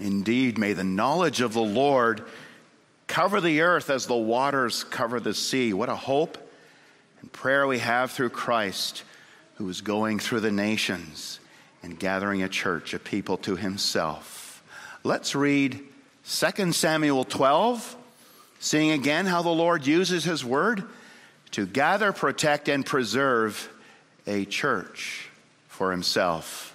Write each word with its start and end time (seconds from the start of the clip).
Indeed, 0.00 0.58
may 0.58 0.72
the 0.72 0.84
knowledge 0.84 1.40
of 1.40 1.52
the 1.52 1.60
Lord 1.60 2.22
cover 3.06 3.40
the 3.40 3.60
earth 3.60 3.90
as 3.90 4.06
the 4.06 4.16
waters 4.16 4.84
cover 4.84 5.20
the 5.20 5.34
sea. 5.34 5.72
What 5.72 5.88
a 5.88 5.96
hope 5.96 6.38
and 7.20 7.32
prayer 7.32 7.66
we 7.66 7.80
have 7.80 8.10
through 8.10 8.30
Christ, 8.30 9.02
who 9.56 9.68
is 9.68 9.80
going 9.80 10.18
through 10.18 10.40
the 10.40 10.52
nations 10.52 11.40
and 11.82 11.98
gathering 11.98 12.42
a 12.42 12.48
church, 12.48 12.94
a 12.94 12.98
people 12.98 13.36
to 13.38 13.56
himself. 13.56 14.62
Let's 15.02 15.34
read 15.34 15.80
2 16.26 16.72
Samuel 16.72 17.24
12, 17.24 17.96
seeing 18.58 18.90
again 18.92 19.26
how 19.26 19.42
the 19.42 19.48
Lord 19.48 19.86
uses 19.86 20.24
his 20.24 20.44
word 20.44 20.84
to 21.52 21.66
gather, 21.66 22.12
protect, 22.12 22.68
and 22.68 22.86
preserve 22.86 23.68
a 24.26 24.44
church 24.44 25.28
for 25.68 25.90
himself, 25.90 26.74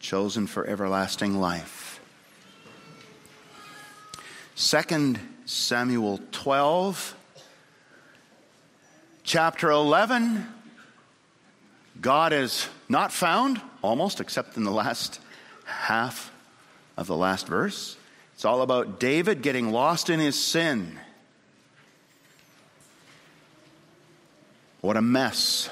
chosen 0.00 0.46
for 0.46 0.66
everlasting 0.66 1.38
life. 1.38 1.85
2 4.56 5.16
Samuel 5.44 6.18
12, 6.32 7.14
chapter 9.22 9.70
11. 9.70 10.46
God 12.00 12.32
is 12.32 12.66
not 12.88 13.12
found, 13.12 13.60
almost, 13.82 14.18
except 14.18 14.56
in 14.56 14.64
the 14.64 14.70
last 14.70 15.20
half 15.66 16.32
of 16.96 17.06
the 17.06 17.14
last 17.14 17.46
verse. 17.46 17.98
It's 18.32 18.46
all 18.46 18.62
about 18.62 18.98
David 18.98 19.42
getting 19.42 19.72
lost 19.72 20.08
in 20.08 20.20
his 20.20 20.42
sin. 20.42 20.98
What 24.80 24.96
a 24.96 25.02
mess. 25.02 25.68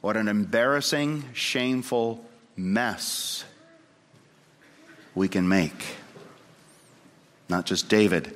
What 0.00 0.16
an 0.16 0.26
embarrassing, 0.26 1.22
shameful 1.34 2.24
mess 2.56 3.44
we 5.14 5.28
can 5.28 5.48
make. 5.48 5.98
Not 7.48 7.66
just 7.66 7.88
David. 7.88 8.34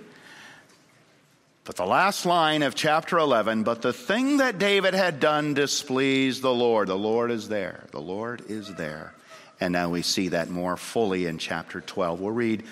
But 1.65 1.77
the 1.77 1.85
last 1.85 2.25
line 2.25 2.63
of 2.63 2.75
chapter 2.75 3.19
11, 3.19 3.63
but 3.63 3.83
the 3.83 3.93
thing 3.93 4.39
that 4.39 4.59
David 4.59 4.95
had 4.95 5.21
done 5.21 5.53
displeased 5.53 6.41
the 6.41 6.55
Lord. 6.55 6.89
The 6.89 6.97
Lord 6.97 7.31
is 7.31 7.49
there. 7.49 7.85
The 7.91 8.01
Lord 8.01 8.43
is 8.49 8.75
there. 8.77 9.13
And 9.61 9.73
now 9.73 9.91
we 9.91 10.01
see 10.01 10.29
that 10.29 10.49
more 10.49 10.79
fully 10.79 11.27
in 11.27 11.37
chapter 11.37 11.83
12. 11.83 12.21
We'll 12.21 12.31
read 12.31 12.63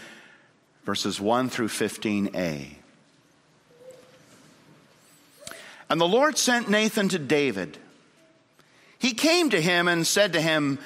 verses 0.84 1.20
1 1.20 1.51
through 1.51 1.69
15a. 1.69 2.77
And 5.91 6.01
the 6.01 6.09
Lord 6.09 6.39
sent 6.39 6.70
Nathan 6.70 7.11
to 7.11 7.19
David. 7.19 7.77
He 8.98 9.12
came 9.12 9.51
to 9.51 9.61
him 9.61 9.89
and 9.89 10.07
said 10.07 10.33
to 10.33 10.41
him, 10.41 10.79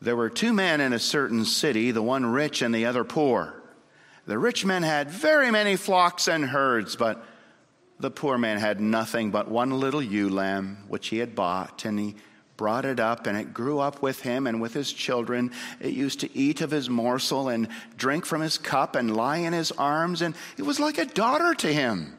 There 0.00 0.16
were 0.16 0.30
two 0.30 0.52
men 0.52 0.80
in 0.80 0.92
a 0.92 0.98
certain 0.98 1.44
city, 1.44 1.90
the 1.90 2.02
one 2.02 2.24
rich 2.24 2.62
and 2.62 2.74
the 2.74 2.86
other 2.86 3.04
poor. 3.04 3.61
The 4.26 4.38
rich 4.38 4.64
man 4.64 4.82
had 4.82 5.10
very 5.10 5.50
many 5.50 5.76
flocks 5.76 6.28
and 6.28 6.44
herds, 6.44 6.96
but 6.96 7.24
the 7.98 8.10
poor 8.10 8.38
man 8.38 8.58
had 8.58 8.80
nothing 8.80 9.30
but 9.30 9.48
one 9.48 9.70
little 9.70 10.02
ewe 10.02 10.28
lamb 10.28 10.84
which 10.88 11.08
he 11.08 11.18
had 11.18 11.34
bought, 11.34 11.84
and 11.84 11.98
he 11.98 12.14
brought 12.56 12.84
it 12.84 13.00
up, 13.00 13.26
and 13.26 13.36
it 13.36 13.52
grew 13.52 13.80
up 13.80 14.02
with 14.02 14.20
him 14.20 14.46
and 14.46 14.60
with 14.60 14.74
his 14.74 14.92
children. 14.92 15.50
It 15.80 15.92
used 15.92 16.20
to 16.20 16.36
eat 16.36 16.60
of 16.60 16.70
his 16.70 16.88
morsel 16.88 17.48
and 17.48 17.68
drink 17.96 18.24
from 18.24 18.40
his 18.40 18.58
cup 18.58 18.94
and 18.94 19.16
lie 19.16 19.38
in 19.38 19.52
his 19.52 19.72
arms, 19.72 20.22
and 20.22 20.34
it 20.56 20.62
was 20.62 20.78
like 20.78 20.98
a 20.98 21.04
daughter 21.04 21.54
to 21.54 21.72
him. 21.72 22.16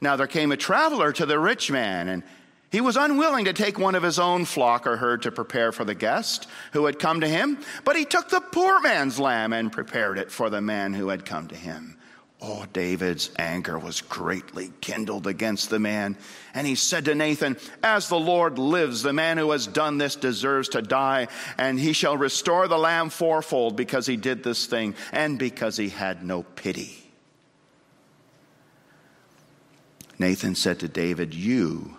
Now 0.00 0.16
there 0.16 0.26
came 0.26 0.52
a 0.52 0.56
traveler 0.56 1.12
to 1.12 1.26
the 1.26 1.38
rich 1.38 1.70
man, 1.70 2.08
and 2.08 2.22
he 2.74 2.80
was 2.80 2.96
unwilling 2.96 3.44
to 3.44 3.52
take 3.52 3.78
one 3.78 3.94
of 3.94 4.02
his 4.02 4.18
own 4.18 4.44
flock 4.44 4.84
or 4.84 4.96
herd 4.96 5.22
to 5.22 5.30
prepare 5.30 5.70
for 5.70 5.84
the 5.84 5.94
guest 5.94 6.48
who 6.72 6.86
had 6.86 6.98
come 6.98 7.20
to 7.20 7.28
him, 7.28 7.56
but 7.84 7.94
he 7.94 8.04
took 8.04 8.28
the 8.28 8.40
poor 8.40 8.80
man's 8.80 9.20
lamb 9.20 9.52
and 9.52 9.70
prepared 9.70 10.18
it 10.18 10.28
for 10.28 10.50
the 10.50 10.60
man 10.60 10.92
who 10.92 11.06
had 11.06 11.24
come 11.24 11.46
to 11.46 11.54
him. 11.54 11.96
Oh, 12.42 12.66
David's 12.72 13.30
anger 13.38 13.78
was 13.78 14.00
greatly 14.00 14.72
kindled 14.80 15.28
against 15.28 15.70
the 15.70 15.78
man. 15.78 16.16
And 16.52 16.66
he 16.66 16.74
said 16.74 17.04
to 17.04 17.14
Nathan, 17.14 17.58
As 17.80 18.08
the 18.08 18.18
Lord 18.18 18.58
lives, 18.58 19.04
the 19.04 19.12
man 19.12 19.38
who 19.38 19.52
has 19.52 19.68
done 19.68 19.98
this 19.98 20.16
deserves 20.16 20.70
to 20.70 20.82
die, 20.82 21.28
and 21.56 21.78
he 21.78 21.92
shall 21.92 22.16
restore 22.16 22.66
the 22.66 22.76
lamb 22.76 23.08
fourfold 23.08 23.76
because 23.76 24.04
he 24.04 24.16
did 24.16 24.42
this 24.42 24.66
thing 24.66 24.96
and 25.12 25.38
because 25.38 25.76
he 25.76 25.90
had 25.90 26.24
no 26.24 26.42
pity. 26.42 27.08
Nathan 30.18 30.56
said 30.56 30.80
to 30.80 30.88
David, 30.88 31.34
You 31.34 31.98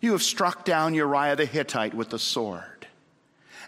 You 0.00 0.12
have 0.12 0.22
struck 0.22 0.64
down 0.64 0.94
Uriah 0.94 1.36
the 1.36 1.44
Hittite 1.44 1.94
with 1.94 2.10
the 2.10 2.18
sword, 2.18 2.86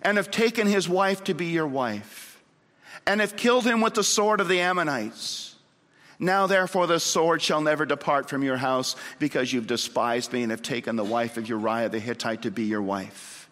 and 0.02 0.16
have 0.16 0.30
taken 0.30 0.66
his 0.66 0.88
wife 0.88 1.24
to 1.24 1.34
be 1.34 1.46
your 1.46 1.66
wife, 1.66 2.40
and 3.06 3.20
have 3.20 3.36
killed 3.36 3.64
him 3.64 3.80
with 3.80 3.94
the 3.94 4.04
sword 4.04 4.40
of 4.40 4.48
the 4.48 4.60
Ammonites. 4.60 5.56
Now, 6.18 6.46
therefore, 6.46 6.86
the 6.86 7.00
sword 7.00 7.40
shall 7.40 7.62
never 7.62 7.86
depart 7.86 8.28
from 8.28 8.42
your 8.42 8.58
house, 8.58 8.94
because 9.18 9.52
you've 9.52 9.66
despised 9.66 10.32
me 10.32 10.42
and 10.42 10.50
have 10.50 10.62
taken 10.62 10.96
the 10.96 11.04
wife 11.04 11.36
of 11.36 11.48
Uriah 11.48 11.88
the 11.88 11.98
Hittite 11.98 12.42
to 12.42 12.50
be 12.50 12.64
your 12.64 12.82
wife. 12.82 13.48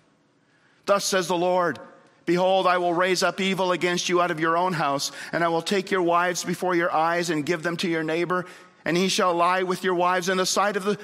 Thus 0.85 1.05
says 1.05 1.29
the 1.29 1.37
Lord 1.37 1.79
Behold, 2.27 2.67
I 2.67 2.77
will 2.77 2.93
raise 2.93 3.23
up 3.23 3.41
evil 3.41 3.73
against 3.73 4.11
you 4.11 4.21
out 4.21 4.31
of 4.31 4.39
your 4.39 4.59
own 4.59 4.75
house, 4.75 5.13
and 5.33 5.43
I 5.43 5.49
will 5.49 5.63
take 5.63 5.91
your 5.91 6.03
wives 6.03 6.45
before 6.45 6.75
your 6.75 6.93
eyes 6.93 7.31
and 7.31 7.47
give 7.47 7.63
them 7.63 7.79
to 7.79 7.89
your 7.89 8.03
neighbor, 8.03 8.45
and 8.85 8.99
he 8.99 9.09
shall 9.09 9.33
lie 9.33 9.63
with 9.63 9.83
your 9.83 9.95
wives 9.95 10.29
in 10.29 10.37
the 10.37 10.45
sight 10.45 10.77
of 10.77 10.85
the 10.85 10.99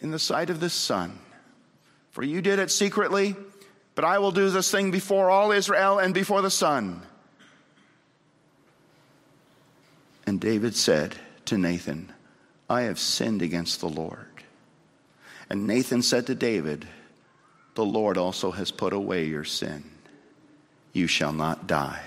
in 0.00 0.10
the 0.10 0.18
sight 0.18 0.50
of 0.50 0.60
the 0.60 0.70
sun. 0.70 1.18
For 2.10 2.22
you 2.22 2.40
did 2.40 2.58
it 2.58 2.70
secretly, 2.70 3.36
but 3.94 4.04
I 4.04 4.18
will 4.18 4.30
do 4.30 4.50
this 4.50 4.70
thing 4.70 4.90
before 4.90 5.30
all 5.30 5.52
Israel 5.52 5.98
and 5.98 6.14
before 6.14 6.42
the 6.42 6.50
sun. 6.50 7.02
And 10.26 10.40
David 10.40 10.74
said 10.74 11.14
to 11.46 11.56
Nathan, 11.56 12.12
I 12.68 12.82
have 12.82 12.98
sinned 12.98 13.42
against 13.42 13.80
the 13.80 13.88
Lord. 13.88 14.26
And 15.48 15.66
Nathan 15.66 16.02
said 16.02 16.26
to 16.26 16.34
David, 16.34 16.86
The 17.74 17.84
Lord 17.84 18.18
also 18.18 18.50
has 18.50 18.70
put 18.70 18.92
away 18.92 19.26
your 19.26 19.44
sin. 19.44 19.84
You 20.92 21.06
shall 21.06 21.32
not 21.32 21.66
die. 21.66 22.02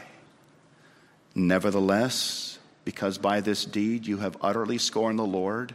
Nevertheless, 1.33 2.59
because 2.83 3.17
by 3.17 3.39
this 3.39 3.63
deed 3.63 4.07
you 4.07 4.17
have 4.17 4.35
utterly 4.41 4.77
scorned 4.77 5.19
the 5.19 5.23
Lord, 5.23 5.73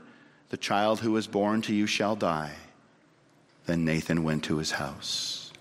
the 0.50 0.56
child 0.56 1.00
who 1.00 1.16
is 1.16 1.27
born 1.27 1.62
to 1.62 1.75
you 1.75 1.87
shall 1.87 2.16
die. 2.16 2.55
Then 3.66 3.84
Nathan 3.84 4.25
went 4.25 4.44
to 4.44 4.59
his 4.59 4.72
house. 4.72 5.53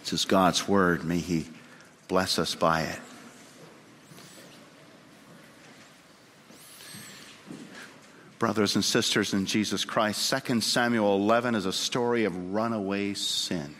This 0.00 0.12
is 0.12 0.24
God's 0.24 0.66
word. 0.66 1.04
May 1.04 1.18
he 1.18 1.46
bless 2.08 2.38
us 2.38 2.54
by 2.54 2.82
it. 2.82 2.98
Brothers 8.38 8.74
and 8.74 8.84
sisters 8.84 9.34
in 9.34 9.46
Jesus 9.46 9.84
Christ, 9.84 10.32
2 10.46 10.62
Samuel 10.62 11.14
11 11.16 11.54
is 11.54 11.66
a 11.66 11.72
story 11.72 12.24
of 12.24 12.52
runaway 12.52 13.14
sin 13.14 13.76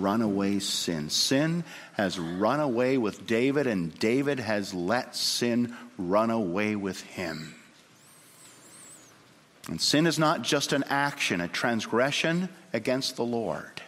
runaway 0.00 0.58
sin. 0.58 1.10
Sin 1.10 1.64
has 1.94 2.18
run 2.18 2.60
away 2.60 2.98
with 2.98 3.26
David, 3.26 3.66
and 3.66 3.96
David 3.98 4.40
has 4.40 4.72
let 4.72 5.14
sin 5.16 5.74
run 5.98 6.30
away 6.30 6.76
with 6.76 7.00
him. 7.02 7.54
And 9.68 9.80
sin 9.80 10.06
is 10.06 10.18
not 10.18 10.42
just 10.42 10.72
an 10.72 10.84
action, 10.88 11.40
a 11.40 11.48
transgression 11.48 12.48
against 12.72 13.16
the 13.16 13.24
Lord. 13.24 13.82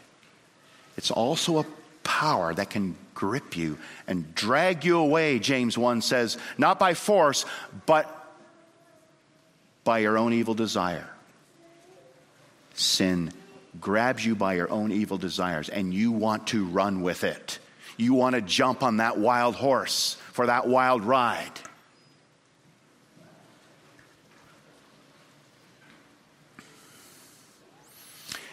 It's 0.97 1.11
also 1.11 1.59
a 1.59 1.67
power 2.05 2.55
that 2.55 2.71
can 2.71 2.97
grip 3.15 3.57
you 3.57 3.79
and 4.07 4.35
drag 4.35 4.85
you 4.85 4.99
away, 4.99 5.39
James 5.39 5.77
1 5.77 6.03
says, 6.03 6.37
not 6.59 6.79
by 6.79 6.95
force, 6.95 7.45
but 7.87 8.11
by 9.83 9.99
your 9.99 10.17
own 10.17 10.33
evil 10.33 10.55
desire. 10.55 11.09
Sin 12.75 13.33
grabs 13.81 14.25
you 14.25 14.35
by 14.35 14.55
your 14.55 14.71
own 14.71 14.93
evil 14.93 15.19
desires 15.19 15.69
and 15.69 15.93
you 15.93 16.13
want 16.13 16.47
to 16.49 16.65
run 16.67 17.03
with 17.03 17.25
it. 17.25 17.59
You 17.97 18.15
want 18.15 18.35
to 18.35 18.41
jump 18.41 18.83
on 18.83 18.99
that 18.99 19.19
wild 19.19 19.55
horse 19.55 20.17
for 20.33 20.47
that 20.47 20.67
wild 20.67 21.05
ride. 21.05 21.61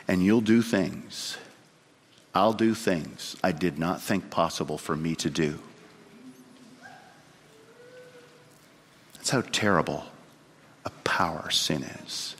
And 0.07 0.23
you'll 0.23 0.41
do 0.41 0.62
things 0.62 1.38
I'll 2.33 2.53
do 2.53 2.74
things 2.74 3.35
I 3.44 3.51
did 3.51 3.77
not 3.77 4.01
think 4.01 4.29
possible 4.29 4.77
for 4.77 4.95
me 4.95 5.15
to 5.15 5.29
do. 5.29 5.59
That's 9.13 9.29
how 9.29 9.41
terrible 9.41 10.06
a 10.85 10.89
power 11.03 11.50
sin 11.50 11.83
is. 11.83 12.35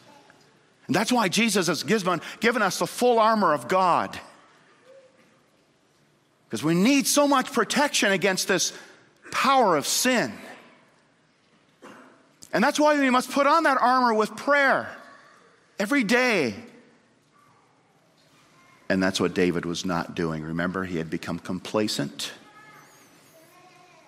And 0.92 0.96
that's 0.98 1.10
why 1.10 1.30
Jesus 1.30 1.68
has 1.68 1.84
given, 1.84 2.20
given 2.42 2.62
us 2.62 2.80
the 2.80 2.86
full 2.86 3.18
armor 3.18 3.54
of 3.54 3.70
God. 3.70 4.20
Because 6.44 6.66
we 6.66 6.76
need 6.76 7.08
so 7.08 7.30
much 7.30 7.54
protection 7.54 8.12
against 8.12 8.50
this 8.50 8.74
power 9.32 9.78
of 9.78 9.88
sin. 9.88 10.34
And 12.52 12.62
that's 12.62 12.78
why 12.78 13.00
we 13.00 13.10
must 13.10 13.32
put 13.32 13.48
on 13.48 13.64
that 13.64 13.78
armor 13.80 14.14
with 14.14 14.36
prayer 14.36 14.94
every 15.80 16.04
day. 16.04 16.56
And 18.90 19.02
that's 19.02 19.18
what 19.18 19.34
David 19.34 19.64
was 19.64 19.86
not 19.86 20.14
doing. 20.14 20.44
Remember, 20.44 20.84
he 20.84 20.98
had 20.98 21.10
become 21.10 21.40
complacent, 21.40 22.34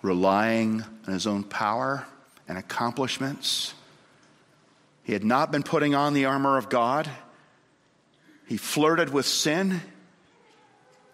relying 0.01 0.83
on 1.07 1.13
his 1.13 1.27
own 1.27 1.43
power 1.43 2.05
and 2.49 2.57
accomplishments. 2.57 3.73
He 5.03 5.13
had 5.13 5.23
not 5.23 5.51
been 5.51 5.63
putting 5.63 5.95
on 5.95 6.13
the 6.13 6.25
armor 6.25 6.57
of 6.57 6.69
God. 6.69 7.09
He 8.47 8.57
flirted 8.57 9.11
with 9.11 9.25
sin, 9.25 9.81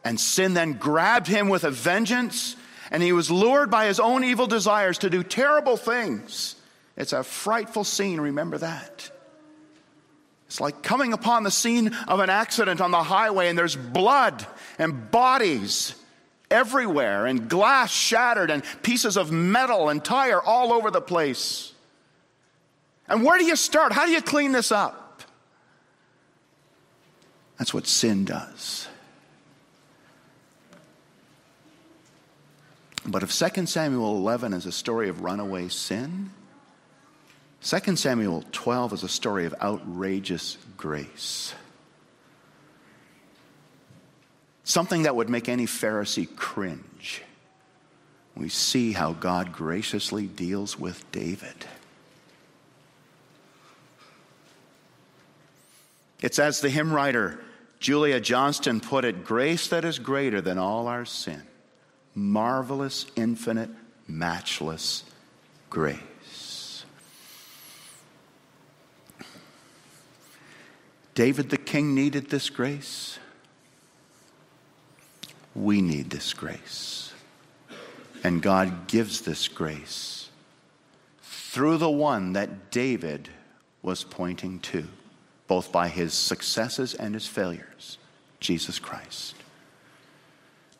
and 0.03 0.19
sin 0.19 0.53
then 0.53 0.73
grabbed 0.73 1.27
him 1.27 1.49
with 1.49 1.63
a 1.63 1.71
vengeance, 1.71 2.55
and 2.91 3.03
he 3.03 3.13
was 3.13 3.29
lured 3.29 3.69
by 3.69 3.85
his 3.85 3.99
own 3.99 4.23
evil 4.23 4.47
desires 4.47 4.99
to 4.99 5.09
do 5.09 5.23
terrible 5.23 5.77
things. 5.77 6.55
It's 6.97 7.13
a 7.13 7.23
frightful 7.23 7.83
scene, 7.83 8.19
remember 8.19 8.57
that. 8.57 9.11
It's 10.47 10.59
like 10.59 10.81
coming 10.81 11.13
upon 11.13 11.43
the 11.43 11.51
scene 11.51 11.93
of 12.07 12.19
an 12.19 12.31
accident 12.31 12.81
on 12.81 12.89
the 12.89 13.03
highway 13.03 13.49
and 13.49 13.57
there's 13.57 13.75
blood 13.75 14.45
and 14.79 15.11
bodies 15.11 15.93
everywhere 16.49 17.27
and 17.27 17.47
glass 17.47 17.91
shattered 17.91 18.49
and 18.49 18.63
pieces 18.81 19.15
of 19.15 19.31
metal 19.31 19.89
and 19.89 20.03
tire 20.03 20.41
all 20.41 20.73
over 20.73 20.89
the 20.89 21.01
place. 21.01 21.71
And 23.09 23.23
where 23.23 23.39
do 23.39 23.43
you 23.43 23.55
start? 23.55 23.91
How 23.91 24.05
do 24.05 24.11
you 24.11 24.21
clean 24.21 24.51
this 24.51 24.71
up? 24.71 25.23
That's 27.57 27.73
what 27.73 27.87
sin 27.87 28.23
does. 28.23 28.87
But 33.05 33.23
if 33.23 33.37
2 33.37 33.65
Samuel 33.65 34.15
11 34.17 34.53
is 34.53 34.67
a 34.67 34.71
story 34.71 35.09
of 35.09 35.21
runaway 35.21 35.67
sin, 35.69 36.29
2 37.63 37.95
Samuel 37.95 38.45
12 38.51 38.93
is 38.93 39.03
a 39.03 39.09
story 39.09 39.45
of 39.45 39.55
outrageous 39.61 40.57
grace. 40.77 41.53
Something 44.63 45.03
that 45.03 45.15
would 45.15 45.29
make 45.29 45.49
any 45.49 45.65
Pharisee 45.65 46.33
cringe. 46.35 47.23
We 48.35 48.49
see 48.49 48.91
how 48.91 49.13
God 49.13 49.51
graciously 49.51 50.27
deals 50.27 50.79
with 50.79 51.11
David. 51.11 51.65
It's 56.21 56.39
as 56.39 56.61
the 56.61 56.69
hymn 56.69 56.93
writer 56.93 57.39
Julia 57.79 58.19
Johnston 58.19 58.81
put 58.81 59.05
it 59.05 59.23
grace 59.23 59.69
that 59.69 59.85
is 59.85 59.99
greater 59.99 60.41
than 60.41 60.57
all 60.57 60.87
our 60.87 61.05
sin. 61.05 61.43
Marvelous, 62.13 63.05
infinite, 63.15 63.69
matchless 64.07 65.05
grace. 65.69 66.83
David 71.15 71.49
the 71.49 71.57
king 71.57 71.95
needed 71.95 72.29
this 72.29 72.49
grace. 72.49 73.19
We 75.55 75.81
need 75.81 76.09
this 76.09 76.33
grace. 76.33 77.13
And 78.23 78.41
God 78.41 78.87
gives 78.87 79.21
this 79.21 79.47
grace 79.47 80.29
through 81.21 81.77
the 81.77 81.89
one 81.89 82.33
that 82.33 82.71
David 82.71 83.29
was 83.81 84.03
pointing 84.03 84.59
to, 84.59 84.87
both 85.49 85.71
by 85.71 85.87
his 85.87 86.13
successes 86.13 86.93
and 86.93 87.15
his 87.15 87.25
failures 87.25 87.97
Jesus 88.39 88.79
Christ. 88.79 89.35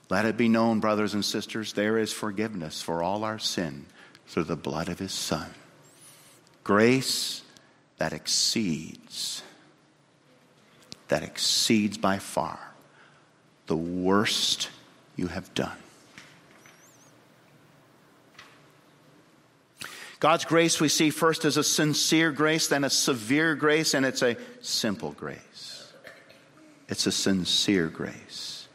Let 0.09 0.25
it 0.25 0.37
be 0.37 0.47
known, 0.47 0.79
brothers 0.79 1.13
and 1.13 1.25
sisters, 1.25 1.73
there 1.73 1.97
is 1.97 2.13
forgiveness 2.13 2.81
for 2.81 3.03
all 3.03 3.23
our 3.23 3.39
sin 3.39 3.87
through 4.27 4.45
the 4.45 4.55
blood 4.55 4.87
of 4.87 4.99
his 4.99 5.11
Son. 5.11 5.49
Grace 6.63 7.41
that 7.97 8.13
exceeds 8.13 9.43
that 11.07 11.23
exceeds 11.23 11.97
by 11.97 12.19
far 12.19 12.59
the 13.65 13.75
worst 13.75 14.69
you 15.15 15.27
have 15.27 15.51
done. 15.55 15.77
God's 20.19 20.43
grace 20.43 20.81
we 20.81 20.89
see 20.89 21.11
first 21.11 21.45
as 21.45 21.55
a 21.55 21.63
sincere 21.63 22.31
grace, 22.31 22.67
then 22.67 22.83
a 22.83 22.89
severe 22.89 23.55
grace, 23.55 23.93
and 23.93 24.05
it's 24.05 24.21
a 24.21 24.35
simple 24.61 25.13
grace. 25.13 25.91
It's 26.89 27.05
a 27.05 27.11
sincere 27.11 27.87
grace. 27.87 28.67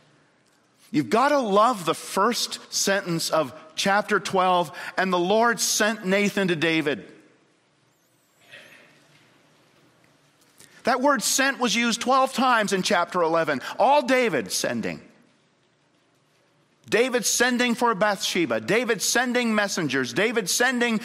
You've 0.91 1.11
got 1.11 1.31
to 1.31 1.41
love 1.41 1.85
the 1.85 1.95
first 1.95 2.73
sentence 2.73 3.29
of 3.29 3.53
chapter 3.75 4.21
12, 4.21 4.73
and 4.97 5.13
the 5.13 5.19
Lord 5.19 5.61
sent 5.61 6.07
Nathan 6.07 6.49
to 6.49 6.57
David. 6.57 7.05
That 10.85 11.01
word 11.01 11.23
sent 11.23 11.59
was 11.59 11.75
used 11.75 12.01
12 12.01 12.33
times 12.33 12.73
in 12.73 12.83
chapter 12.83 13.21
11, 13.23 13.61
all 13.79 14.03
David 14.03 14.53
sending. 14.53 15.01
David 16.89 17.25
sending 17.25 17.75
for 17.75 17.95
Bathsheba, 17.95 18.61
David 18.61 19.03
sending 19.03 19.55
messengers, 19.55 20.13
David 20.13 20.49
sending 20.49 21.01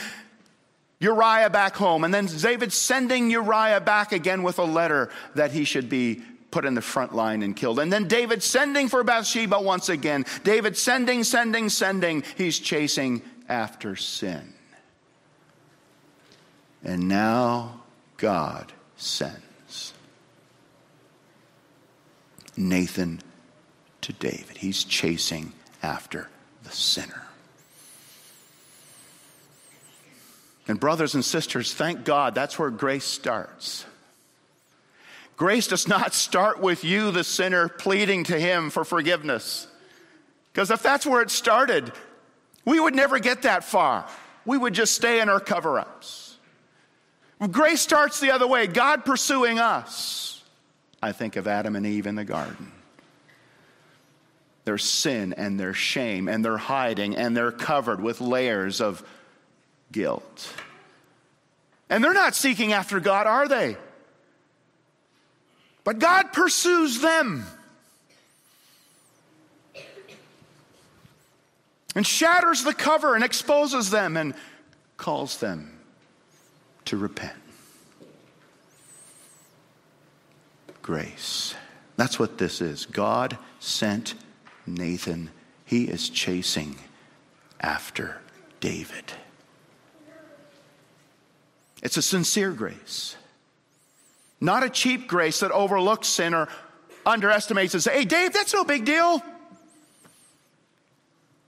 Uriah 1.00 1.50
back 1.50 1.76
home, 1.76 2.04
and 2.04 2.14
then 2.14 2.26
David 2.26 2.74
sending 2.74 3.30
Uriah 3.30 3.80
back 3.80 4.12
again 4.12 4.44
with 4.44 4.60
a 4.60 4.64
letter 4.64 5.10
that 5.36 5.52
he 5.52 5.64
should 5.64 5.90
be 5.90 6.22
put 6.52 6.66
in 6.66 6.74
the 6.74 6.82
front 6.82 7.16
line 7.16 7.42
and 7.42 7.56
killed. 7.56 7.80
And 7.80 7.94
then 7.94 8.08
David 8.08 8.44
sending 8.44 8.90
for 8.90 9.04
Bathsheba 9.04 9.62
once 9.62 9.88
again. 9.88 10.26
David 10.44 10.76
sending, 10.76 11.24
sending, 11.24 11.70
sending. 11.70 12.24
He's 12.36 12.60
chasing 12.60 13.22
after 13.48 13.96
sin. 13.96 14.54
And 16.84 17.08
now 17.08 17.82
God 18.18 18.72
sends. 18.98 19.94
Nathan 22.58 23.22
to 24.02 24.12
David. 24.14 24.58
He's 24.58 24.84
chasing 24.84 25.54
after 25.82 26.30
the 26.64 26.72
sinner. 26.72 27.29
And, 30.70 30.80
brothers 30.80 31.16
and 31.16 31.26
sisters, 31.26 31.74
thank 31.74 32.06
God 32.06 32.36
that's 32.36 32.60
where 32.60 32.70
grace 32.70 33.04
starts. 33.04 33.86
Grace 35.36 35.68
does 35.68 35.88
not 35.88 36.14
start 36.14 36.62
with 36.62 36.84
you, 36.84 37.10
the 37.10 37.24
sinner, 37.24 37.68
pleading 37.68 38.26
to 38.26 38.40
Him 38.40 38.70
for 38.70 38.86
forgiveness. 38.86 39.66
Because 40.54 40.70
if 40.70 40.84
that's 40.84 41.08
where 41.08 41.24
it 41.24 41.32
started, 41.32 41.92
we 42.66 42.80
would 42.80 42.94
never 42.94 43.18
get 43.18 43.42
that 43.42 43.64
far. 43.64 44.08
We 44.46 44.60
would 44.60 44.76
just 44.76 44.94
stay 44.94 45.22
in 45.22 45.28
our 45.28 45.40
cover 45.40 45.80
ups. 45.80 46.38
Grace 47.50 47.82
starts 47.82 48.20
the 48.20 48.30
other 48.30 48.46
way 48.48 48.68
God 48.68 49.06
pursuing 49.06 49.58
us. 49.58 50.44
I 51.02 51.14
think 51.14 51.36
of 51.36 51.48
Adam 51.48 51.76
and 51.78 51.86
Eve 51.88 52.06
in 52.06 52.14
the 52.14 52.26
garden. 52.26 52.72
Their 54.66 54.78
sin 54.78 55.34
and 55.34 55.60
their 55.60 55.74
shame 55.74 56.28
and 56.28 56.46
their 56.46 56.58
hiding, 56.58 57.16
and 57.16 57.36
they're 57.36 57.52
covered 57.52 58.04
with 58.04 58.22
layers 58.22 58.82
of 58.82 59.04
guilt. 59.92 60.54
And 61.90 62.04
they're 62.04 62.14
not 62.14 62.36
seeking 62.36 62.74
after 62.74 63.00
God, 63.00 63.28
are 63.28 63.48
they? 63.48 63.78
But 65.84 66.00
God 66.00 66.34
pursues 66.34 67.02
them 67.02 67.46
and 71.96 72.06
shatters 72.06 72.64
the 72.64 72.74
cover 72.74 73.16
and 73.16 73.24
exposes 73.24 73.90
them 73.90 74.16
and 74.18 74.36
calls 74.98 75.38
them 75.38 75.80
to 76.86 76.98
repent. 76.98 77.40
grace. 80.90 81.54
That's 81.98 82.18
what 82.18 82.40
this 82.40 82.62
is. 82.62 82.88
God 82.88 83.38
sent 83.60 84.16
Nathan. 84.66 85.30
He 85.64 85.84
is 85.84 86.10
chasing 86.10 86.78
after 87.62 88.18
David. 88.60 89.14
It's 91.82 91.98
a 91.98 92.02
sincere 92.02 92.52
grace, 92.52 93.16
not 94.42 94.64
a 94.64 94.70
cheap 94.70 95.08
grace 95.08 95.40
that 95.40 95.52
overlooks 95.52 96.08
sin 96.08 96.34
or 96.34 96.50
underestimates 97.06 97.74
and 97.74 97.82
says, 97.82 97.94
hey, 97.94 98.06
Dave, 98.06 98.34
that's 98.34 98.54
no 98.54 98.64
big 98.64 98.86
deal. 98.86 99.24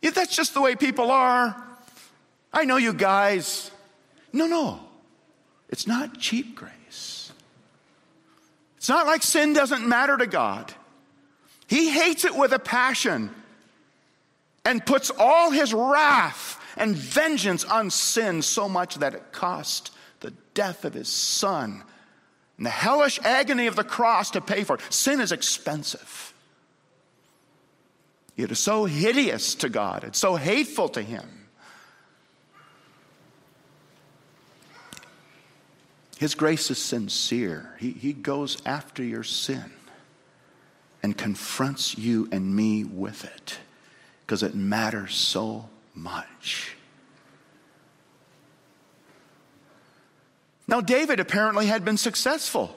Yeah, 0.02 0.12
that's 0.12 0.36
just 0.36 0.54
the 0.54 0.62
way 0.62 0.76
people 0.76 1.12
are. 1.12 1.56
I 2.54 2.66
know 2.66 2.78
you 2.78 2.94
guys. 2.94 3.72
No, 4.34 4.48
no. 4.48 4.80
It's 5.70 5.88
not 5.88 6.18
cheap 6.20 6.56
grace. 6.56 7.32
It's 8.78 8.90
not 8.90 9.06
like 9.06 9.22
sin 9.24 9.54
doesn't 9.54 9.88
matter 9.88 10.18
to 10.18 10.28
God. 10.28 10.74
He 11.68 11.90
hates 11.90 12.26
it 12.26 12.36
with 12.36 12.52
a 12.52 12.60
passion 12.60 13.30
and 14.66 14.86
puts 14.86 15.12
all 15.18 15.52
his 15.52 15.74
wrath 15.74 16.60
and 16.78 16.96
vengeance 16.96 17.64
on 17.64 17.90
sin 17.90 18.42
so 18.42 18.68
much 18.68 18.96
that 18.96 19.14
it 19.14 19.32
cost 19.32 19.92
the 20.22 20.34
death 20.54 20.86
of 20.86 20.94
his 20.94 21.10
son 21.10 21.84
and 22.58 22.66
the 22.66 22.72
hellish 22.72 23.20
agony 23.24 23.68
of 23.68 23.76
the 23.76 23.84
cross 23.84 24.32
to 24.32 24.42
pay 24.42 24.64
for 24.64 24.76
it. 24.76 24.82
Sin 24.90 25.20
is 25.20 25.32
expensive. 25.32 26.34
It 28.38 28.52
is 28.52 28.60
so 28.60 28.86
hideous 28.86 29.56
to 29.56 29.70
God, 29.70 30.04
it's 30.04 30.20
so 30.20 30.36
hateful 30.36 30.90
to 30.90 31.02
him. 31.02 31.28
His 36.18 36.36
grace 36.36 36.70
is 36.70 36.78
sincere. 36.78 37.76
He, 37.80 37.92
he 37.92 38.14
goes 38.14 38.62
after 38.64 39.04
your 39.04 39.24
sin 39.24 39.72
and 41.02 41.18
confronts 41.18 41.98
you 41.98 42.30
and 42.32 42.56
me 42.56 42.84
with 42.84 43.24
it 43.24 43.58
because 44.22 44.44
it 44.44 44.54
matters 44.54 45.16
so 45.16 45.68
much. 45.96 46.76
Now, 50.72 50.80
David 50.80 51.20
apparently 51.20 51.66
had 51.66 51.84
been 51.84 51.98
successful 51.98 52.74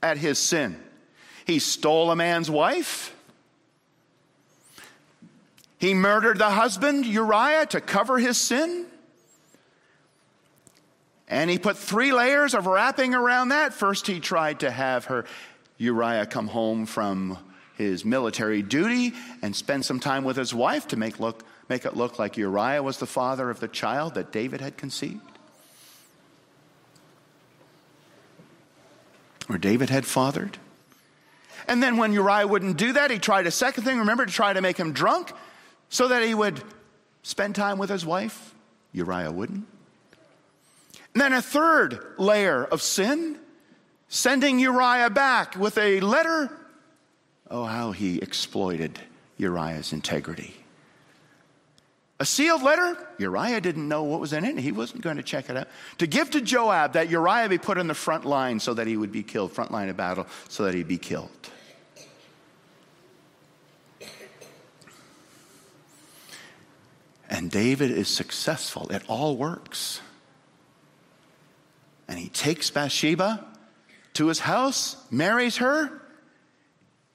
at 0.00 0.16
his 0.16 0.38
sin. 0.38 0.80
He 1.44 1.58
stole 1.58 2.12
a 2.12 2.16
man's 2.16 2.48
wife. 2.48 3.14
He 5.78 5.92
murdered 5.92 6.38
the 6.38 6.50
husband, 6.50 7.04
Uriah, 7.04 7.66
to 7.66 7.80
cover 7.80 8.18
his 8.18 8.38
sin. 8.38 8.86
And 11.26 11.50
he 11.50 11.58
put 11.58 11.76
three 11.76 12.12
layers 12.12 12.54
of 12.54 12.66
wrapping 12.68 13.12
around 13.12 13.48
that. 13.48 13.74
First, 13.74 14.06
he 14.06 14.20
tried 14.20 14.60
to 14.60 14.70
have 14.70 15.06
her, 15.06 15.24
Uriah, 15.78 16.26
come 16.26 16.46
home 16.46 16.86
from 16.86 17.38
his 17.76 18.04
military 18.04 18.62
duty 18.62 19.12
and 19.42 19.54
spend 19.54 19.84
some 19.84 19.98
time 19.98 20.22
with 20.22 20.36
his 20.36 20.54
wife 20.54 20.86
to 20.88 20.96
make, 20.96 21.18
look, 21.18 21.44
make 21.68 21.84
it 21.84 21.96
look 21.96 22.20
like 22.20 22.36
Uriah 22.36 22.84
was 22.84 22.98
the 22.98 23.06
father 23.06 23.50
of 23.50 23.58
the 23.58 23.68
child 23.68 24.14
that 24.14 24.30
David 24.30 24.60
had 24.60 24.76
conceived. 24.76 25.35
Or 29.48 29.58
David 29.58 29.90
had 29.90 30.06
fathered. 30.06 30.58
And 31.68 31.82
then 31.82 31.96
when 31.96 32.12
Uriah 32.12 32.46
wouldn't 32.46 32.76
do 32.76 32.92
that, 32.92 33.10
he 33.10 33.18
tried 33.18 33.46
a 33.46 33.50
second 33.50 33.84
thing, 33.84 33.98
remember, 33.98 34.26
to 34.26 34.32
try 34.32 34.52
to 34.52 34.60
make 34.60 34.76
him 34.76 34.92
drunk 34.92 35.32
so 35.88 36.08
that 36.08 36.22
he 36.22 36.34
would 36.34 36.62
spend 37.22 37.54
time 37.54 37.78
with 37.78 37.90
his 37.90 38.04
wife. 38.04 38.54
Uriah 38.92 39.32
wouldn't. 39.32 39.66
And 41.14 41.20
then 41.20 41.32
a 41.32 41.42
third 41.42 42.04
layer 42.18 42.64
of 42.64 42.82
sin, 42.82 43.38
sending 44.08 44.58
Uriah 44.58 45.10
back 45.10 45.56
with 45.56 45.78
a 45.78 46.00
letter 46.00 46.50
Oh, 47.50 47.64
how 47.64 47.92
he 47.92 48.18
exploited 48.18 48.98
Uriah's 49.36 49.92
integrity. 49.92 50.54
A 52.18 52.24
sealed 52.24 52.62
letter, 52.62 52.96
Uriah 53.18 53.60
didn't 53.60 53.86
know 53.86 54.02
what 54.04 54.20
was 54.20 54.32
in 54.32 54.44
it. 54.44 54.56
He 54.58 54.72
wasn't 54.72 55.02
going 55.02 55.18
to 55.18 55.22
check 55.22 55.50
it 55.50 55.56
out. 55.56 55.68
To 55.98 56.06
give 56.06 56.30
to 56.30 56.40
Joab 56.40 56.94
that 56.94 57.10
Uriah 57.10 57.48
be 57.48 57.58
put 57.58 57.76
in 57.76 57.88
the 57.88 57.94
front 57.94 58.24
line 58.24 58.58
so 58.58 58.72
that 58.74 58.86
he 58.86 58.96
would 58.96 59.12
be 59.12 59.22
killed, 59.22 59.52
front 59.52 59.70
line 59.70 59.90
of 59.90 59.96
battle, 59.96 60.26
so 60.48 60.64
that 60.64 60.74
he'd 60.74 60.88
be 60.88 60.96
killed. 60.96 61.30
And 67.28 67.50
David 67.50 67.90
is 67.90 68.08
successful. 68.08 68.88
It 68.88 69.02
all 69.08 69.36
works. 69.36 70.00
And 72.08 72.18
he 72.18 72.28
takes 72.28 72.70
Bathsheba 72.70 73.44
to 74.14 74.28
his 74.28 74.38
house, 74.38 74.96
marries 75.10 75.58
her, 75.58 76.00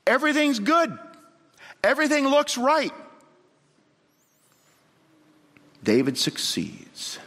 Everything's 0.05 0.59
good. 0.59 0.97
Everything 1.83 2.27
looks 2.27 2.57
right. 2.57 2.91
David 5.83 6.17
succeeds. 6.17 7.19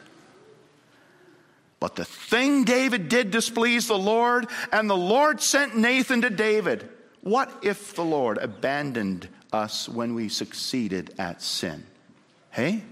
But 1.81 1.97
the 1.97 2.05
thing 2.05 2.65
David 2.65 3.09
did 3.09 3.31
displeased 3.31 3.89
the 3.89 3.99
Lord, 3.99 4.47
and 4.73 4.89
the 4.89 4.97
Lord 4.97 5.43
sent 5.43 5.77
Nathan 5.77 6.23
to 6.23 6.31
David. 6.31 6.89
What 7.21 7.53
if 7.63 7.95
the 7.95 8.05
Lord 8.05 8.39
abandoned 8.39 9.29
us 9.53 9.89
when 9.89 10.15
we 10.15 10.29
succeeded 10.29 11.15
at 11.19 11.43
sin? 11.43 11.85
Hey? 12.51 12.83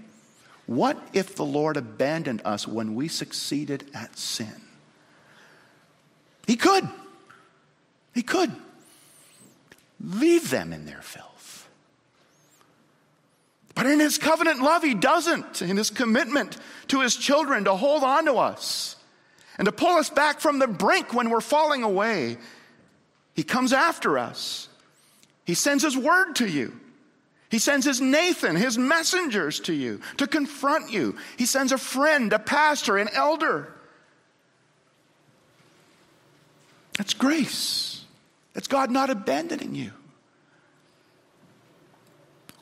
What 0.65 0.97
if 1.13 1.35
the 1.35 1.45
Lord 1.45 1.77
abandoned 1.77 2.41
us 2.45 2.67
when 2.67 2.95
we 2.95 3.07
succeeded 3.07 3.89
at 3.93 4.17
sin? 4.17 4.61
He 6.47 6.55
could. 6.55 6.87
He 8.13 8.21
could. 8.21 8.51
Leave 9.99 10.49
them 10.49 10.73
in 10.73 10.85
their 10.85 11.01
filth. 11.01 11.62
But 13.75 13.87
in 13.87 13.99
his 13.99 14.17
covenant 14.17 14.61
love, 14.61 14.83
he 14.83 14.93
doesn't. 14.93 15.61
In 15.61 15.77
his 15.77 15.89
commitment 15.89 16.57
to 16.89 17.01
his 17.01 17.15
children 17.15 17.63
to 17.65 17.75
hold 17.75 18.03
on 18.03 18.25
to 18.25 18.35
us 18.35 18.95
and 19.57 19.65
to 19.65 19.71
pull 19.71 19.97
us 19.97 20.09
back 20.09 20.39
from 20.39 20.59
the 20.59 20.67
brink 20.67 21.13
when 21.13 21.29
we're 21.29 21.41
falling 21.41 21.83
away, 21.83 22.37
he 23.33 23.43
comes 23.43 23.73
after 23.73 24.17
us. 24.17 24.67
He 25.45 25.55
sends 25.55 25.83
his 25.83 25.97
word 25.97 26.35
to 26.35 26.47
you. 26.47 26.79
He 27.49 27.59
sends 27.59 27.85
his 27.85 28.01
Nathan, 28.01 28.55
his 28.55 28.77
messengers 28.77 29.59
to 29.61 29.73
you 29.73 30.01
to 30.17 30.27
confront 30.27 30.91
you. 30.91 31.17
He 31.37 31.45
sends 31.45 31.71
a 31.71 31.77
friend, 31.77 32.33
a 32.33 32.39
pastor, 32.39 32.97
an 32.97 33.09
elder. 33.13 33.71
That's 36.97 37.13
grace. 37.13 38.03
That's 38.53 38.67
God 38.67 38.91
not 38.91 39.09
abandoning 39.09 39.75
you. 39.75 39.91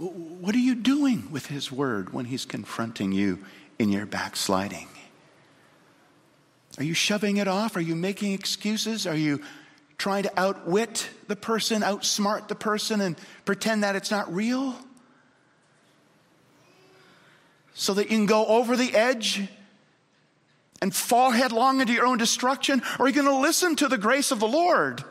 What 0.02 0.56
are 0.56 0.60
you 0.60 0.74
doing 0.74 1.32
with 1.32 1.46
His 1.46 1.72
Word 1.72 2.12
when 2.12 2.26
He's 2.26 2.46
confronting 2.46 3.12
you 3.12 3.40
in 3.78 3.92
your 3.92 4.06
backsliding? 4.06 4.88
Are 6.78 6.84
you 6.84 6.94
shoving 6.94 7.38
it 7.38 7.48
off? 7.48 7.76
Are 7.76 7.82
you 7.82 7.96
making 7.96 8.34
excuses? 8.34 9.06
Are 9.06 9.16
you 9.16 9.42
trying 9.98 10.24
to 10.24 10.40
outwit 10.40 11.08
the 11.28 11.36
person, 11.36 11.84
outsmart 11.84 12.48
the 12.48 12.56
person, 12.56 13.02
and 13.02 13.16
pretend 13.46 13.84
that 13.84 13.96
it's 13.96 14.10
not 14.10 14.34
real? 14.34 14.76
So 17.74 17.94
that 17.94 18.10
you 18.10 18.18
can 18.18 18.26
go 18.26 18.46
over 18.48 18.76
the 18.76 18.96
edge 18.96 19.48
and 20.82 20.96
fall 20.96 21.30
headlong 21.30 21.80
into 21.80 21.94
your 21.94 22.08
own 22.08 22.18
destruction? 22.18 22.82
Or 22.98 23.06
are 23.06 23.08
you 23.08 23.14
going 23.14 23.28
to 23.28 23.40
listen 23.40 23.76
to 23.76 23.88
the 23.88 23.98
grace 23.98 24.32
of 24.32 24.40
the 24.40 24.48
Lord? 24.48 25.04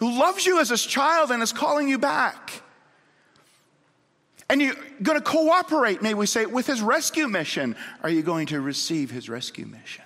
who 0.00 0.18
loves 0.18 0.46
you 0.46 0.58
as 0.58 0.70
his 0.70 0.84
child 0.84 1.30
and 1.30 1.42
is 1.42 1.52
calling 1.52 1.86
you 1.86 1.98
back. 1.98 2.62
And 4.50 4.60
you're 4.60 4.74
going 5.02 5.18
to 5.18 5.24
cooperate, 5.24 6.02
may 6.02 6.12
we 6.12 6.26
say, 6.26 6.44
with 6.44 6.66
his 6.66 6.82
rescue 6.82 7.28
mission. 7.28 7.74
Are 8.02 8.10
you 8.10 8.20
going 8.20 8.48
to 8.48 8.60
receive 8.60 9.10
his 9.10 9.30
rescue 9.30 9.64
mission? 9.64 10.04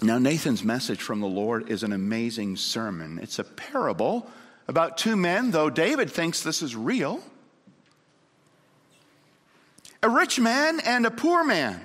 Now, 0.00 0.18
Nathan's 0.18 0.62
message 0.62 1.02
from 1.02 1.20
the 1.20 1.26
Lord 1.26 1.68
is 1.68 1.82
an 1.82 1.92
amazing 1.92 2.56
sermon. 2.56 3.18
It's 3.20 3.38
a 3.38 3.44
parable 3.44 4.30
about 4.68 4.96
two 4.96 5.16
men, 5.16 5.50
though 5.50 5.68
David 5.68 6.10
thinks 6.10 6.42
this 6.42 6.62
is 6.62 6.74
real 6.74 7.20
a 10.00 10.08
rich 10.08 10.38
man 10.38 10.78
and 10.78 11.04
a 11.04 11.10
poor 11.10 11.42
man. 11.42 11.84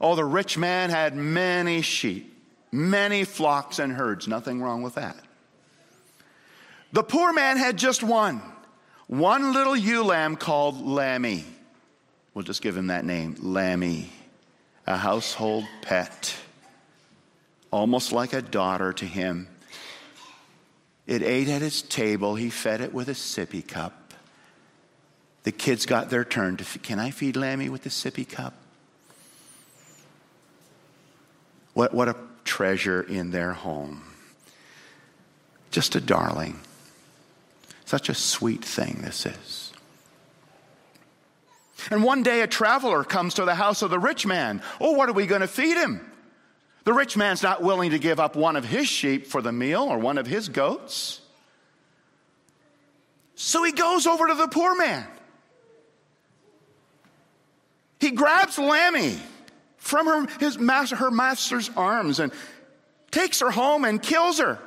Oh, 0.00 0.14
the 0.14 0.24
rich 0.24 0.56
man 0.56 0.90
had 0.90 1.16
many 1.16 1.82
sheep 1.82 2.34
many 2.74 3.22
flocks 3.24 3.78
and 3.78 3.92
herds. 3.92 4.26
Nothing 4.26 4.60
wrong 4.60 4.82
with 4.82 4.96
that. 4.96 5.16
The 6.92 7.04
poor 7.04 7.32
man 7.32 7.56
had 7.56 7.76
just 7.76 8.02
one, 8.02 8.42
one 9.06 9.52
little 9.52 9.76
ewe 9.76 10.02
lamb 10.02 10.36
called 10.36 10.84
Lammy. 10.84 11.44
We'll 12.32 12.44
just 12.44 12.62
give 12.62 12.76
him 12.76 12.88
that 12.88 13.04
name, 13.04 13.36
Lammy, 13.40 14.10
a 14.86 14.96
household 14.96 15.64
pet, 15.82 16.34
almost 17.70 18.12
like 18.12 18.32
a 18.32 18.42
daughter 18.42 18.92
to 18.94 19.04
him. 19.04 19.48
It 21.06 21.22
ate 21.22 21.48
at 21.48 21.62
his 21.62 21.82
table. 21.82 22.34
He 22.34 22.50
fed 22.50 22.80
it 22.80 22.92
with 22.92 23.08
a 23.08 23.12
sippy 23.12 23.66
cup. 23.66 24.14
The 25.44 25.52
kids 25.52 25.84
got 25.84 26.08
their 26.08 26.24
turn 26.24 26.56
to, 26.56 26.78
can 26.78 26.98
I 26.98 27.10
feed 27.10 27.36
Lammy 27.36 27.68
with 27.68 27.82
the 27.82 27.90
sippy 27.90 28.28
cup? 28.28 28.54
What, 31.74 31.92
what 31.92 32.08
a 32.08 32.16
treasure 32.44 33.02
in 33.02 33.30
their 33.30 33.52
home. 33.52 34.02
Just 35.70 35.94
a 35.94 36.00
darling. 36.00 36.60
Such 37.84 38.08
a 38.08 38.14
sweet 38.14 38.64
thing 38.64 39.00
this 39.02 39.26
is. 39.26 39.72
And 41.90 42.02
one 42.02 42.22
day 42.22 42.40
a 42.40 42.46
traveler 42.46 43.04
comes 43.04 43.34
to 43.34 43.44
the 43.44 43.54
house 43.54 43.82
of 43.82 43.90
the 43.90 43.98
rich 43.98 44.24
man. 44.26 44.62
Oh, 44.80 44.92
what 44.92 45.08
are 45.08 45.12
we 45.12 45.26
going 45.26 45.42
to 45.42 45.48
feed 45.48 45.76
him? 45.76 46.00
The 46.84 46.92
rich 46.92 47.16
man's 47.16 47.42
not 47.42 47.62
willing 47.62 47.90
to 47.90 47.98
give 47.98 48.20
up 48.20 48.36
one 48.36 48.56
of 48.56 48.64
his 48.64 48.88
sheep 48.88 49.26
for 49.26 49.42
the 49.42 49.52
meal 49.52 49.82
or 49.82 49.98
one 49.98 50.18
of 50.18 50.26
his 50.26 50.48
goats. 50.48 51.20
So 53.34 53.64
he 53.64 53.72
goes 53.72 54.06
over 54.06 54.28
to 54.28 54.34
the 54.34 54.48
poor 54.48 54.76
man. 54.76 55.06
He 58.00 58.10
grabs 58.10 58.58
Lammy 58.58 59.18
from 59.78 60.06
her, 60.06 60.26
his 60.38 60.58
master, 60.58 60.96
her 60.96 61.10
master's 61.10 61.70
arms 61.76 62.20
and 62.20 62.32
takes 63.10 63.40
her 63.40 63.50
home 63.50 63.84
and 63.84 64.02
kills 64.02 64.38
her. 64.38 64.58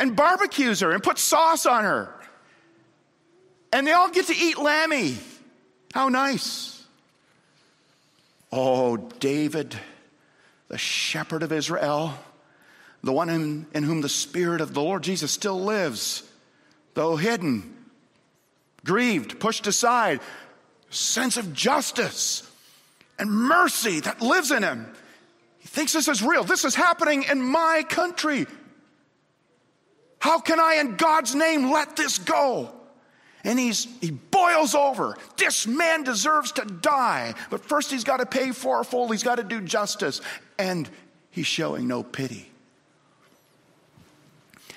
And 0.00 0.16
barbecues 0.16 0.80
her 0.80 0.90
and 0.90 1.02
puts 1.02 1.22
sauce 1.22 1.66
on 1.66 1.84
her. 1.84 2.12
And 3.72 3.86
they 3.86 3.92
all 3.92 4.10
get 4.10 4.26
to 4.26 4.36
eat 4.36 4.58
lammy. 4.58 5.18
How 5.92 6.08
nice. 6.08 6.82
Oh, 8.50 8.96
David, 8.96 9.78
the 10.68 10.78
shepherd 10.78 11.42
of 11.44 11.52
Israel, 11.52 12.14
the 13.04 13.12
one 13.12 13.28
in, 13.28 13.66
in 13.74 13.84
whom 13.84 14.00
the 14.00 14.08
Spirit 14.08 14.60
of 14.60 14.74
the 14.74 14.80
Lord 14.80 15.02
Jesus 15.02 15.30
still 15.30 15.60
lives, 15.60 16.24
though 16.94 17.16
hidden, 17.16 17.76
grieved, 18.84 19.38
pushed 19.38 19.66
aside, 19.66 20.20
sense 20.88 21.36
of 21.36 21.52
justice 21.52 22.50
and 23.18 23.30
mercy 23.30 24.00
that 24.00 24.20
lives 24.20 24.50
in 24.50 24.62
him. 24.62 24.92
He 25.60 25.68
thinks 25.68 25.92
this 25.92 26.08
is 26.08 26.22
real. 26.22 26.42
This 26.42 26.64
is 26.64 26.74
happening 26.74 27.24
in 27.30 27.40
my 27.40 27.84
country. 27.88 28.46
How 30.20 30.38
can 30.38 30.60
I, 30.60 30.76
in 30.76 30.96
God's 30.96 31.34
name, 31.34 31.70
let 31.70 31.96
this 31.96 32.18
go? 32.18 32.70
And 33.42 33.58
he's, 33.58 33.88
he 34.02 34.10
boils 34.10 34.74
over. 34.74 35.16
This 35.38 35.66
man 35.66 36.04
deserves 36.04 36.52
to 36.52 36.64
die. 36.66 37.34
But 37.48 37.64
first, 37.64 37.90
he's 37.90 38.04
got 38.04 38.18
to 38.18 38.26
pay 38.26 38.52
fourfold. 38.52 39.10
He's 39.10 39.22
got 39.22 39.36
to 39.36 39.42
do 39.42 39.62
justice. 39.62 40.20
And 40.58 40.88
he's 41.30 41.46
showing 41.46 41.88
no 41.88 42.02
pity. 42.02 42.50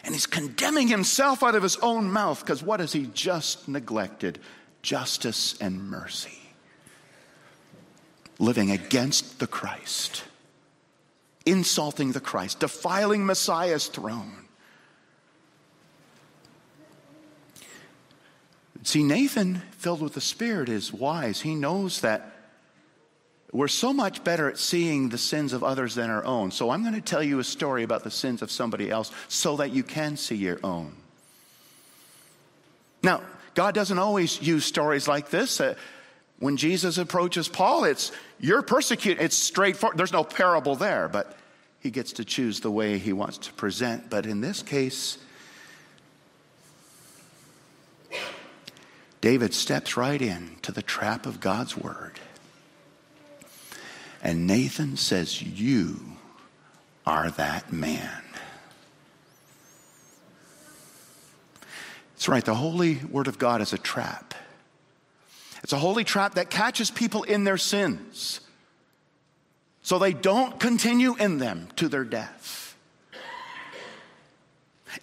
And 0.05 0.13
he's 0.13 0.25
condemning 0.25 0.87
himself 0.87 1.43
out 1.43 1.55
of 1.55 1.63
his 1.63 1.77
own 1.77 2.09
mouth 2.09 2.39
because 2.39 2.63
what 2.63 2.79
has 2.79 2.93
he 2.93 3.09
just 3.13 3.67
neglected? 3.67 4.39
Justice 4.81 5.57
and 5.59 5.89
mercy. 5.89 6.39
Living 8.39 8.71
against 8.71 9.39
the 9.39 9.47
Christ, 9.47 10.23
insulting 11.45 12.11
the 12.11 12.19
Christ, 12.19 12.59
defiling 12.59 13.25
Messiah's 13.25 13.87
throne. 13.87 14.42
See, 18.83 19.03
Nathan, 19.03 19.61
filled 19.77 20.01
with 20.01 20.13
the 20.13 20.21
Spirit, 20.21 20.69
is 20.69 20.91
wise. 20.91 21.41
He 21.41 21.55
knows 21.55 22.01
that 22.01 22.33
we're 23.51 23.67
so 23.67 23.93
much 23.93 24.23
better 24.23 24.49
at 24.49 24.57
seeing 24.57 25.09
the 25.09 25.17
sins 25.17 25.53
of 25.53 25.63
others 25.63 25.95
than 25.95 26.09
our 26.09 26.25
own. 26.25 26.51
So 26.51 26.71
I'm 26.71 26.81
going 26.81 26.95
to 26.95 27.01
tell 27.01 27.21
you 27.21 27.39
a 27.39 27.43
story 27.43 27.83
about 27.83 28.03
the 28.03 28.11
sins 28.11 28.41
of 28.41 28.51
somebody 28.51 28.89
else 28.89 29.11
so 29.27 29.57
that 29.57 29.71
you 29.71 29.83
can 29.83 30.17
see 30.17 30.35
your 30.35 30.59
own. 30.63 30.93
Now, 33.03 33.21
God 33.53 33.75
doesn't 33.75 33.99
always 33.99 34.41
use 34.41 34.65
stories 34.65 35.07
like 35.07 35.29
this. 35.29 35.61
Uh, 35.61 35.75
when 36.39 36.57
Jesus 36.57 36.97
approaches 36.97 37.47
Paul, 37.47 37.83
it's 37.83 38.11
you're 38.39 38.63
persecuted. 38.63 39.23
It's 39.23 39.37
straightforward. 39.37 39.97
There's 39.97 40.11
no 40.11 40.23
parable 40.23 40.75
there, 40.75 41.07
but 41.07 41.37
he 41.79 41.91
gets 41.91 42.13
to 42.13 42.25
choose 42.25 42.59
the 42.59 42.71
way 42.71 42.97
he 42.97 43.13
wants 43.13 43.37
to 43.39 43.53
present. 43.53 44.09
But 44.09 44.25
in 44.25 44.41
this 44.41 44.63
case, 44.63 45.19
David 49.23 49.53
steps 49.53 49.95
right 49.95 50.21
in 50.21 50.57
to 50.63 50.73
the 50.73 50.81
trap 50.81 51.25
of 51.25 51.39
God's 51.39 51.77
word. 51.77 52.19
And 54.21 54.45
Nathan 54.45 54.97
says, 54.97 55.41
You 55.41 56.17
are 57.05 57.31
that 57.31 57.71
man. 57.71 58.21
That's 62.11 62.27
right, 62.27 62.43
the 62.43 62.53
holy 62.53 62.95
word 62.95 63.29
of 63.29 63.39
God 63.39 63.61
is 63.61 63.71
a 63.71 63.77
trap. 63.77 64.33
It's 65.63 65.71
a 65.71 65.79
holy 65.79 66.03
trap 66.03 66.33
that 66.33 66.49
catches 66.49 66.91
people 66.91 67.23
in 67.23 67.45
their 67.45 67.57
sins 67.57 68.41
so 69.83 69.99
they 69.99 70.11
don't 70.11 70.59
continue 70.59 71.15
in 71.15 71.37
them 71.37 71.69
to 71.77 71.87
their 71.87 72.03
death. 72.03 72.75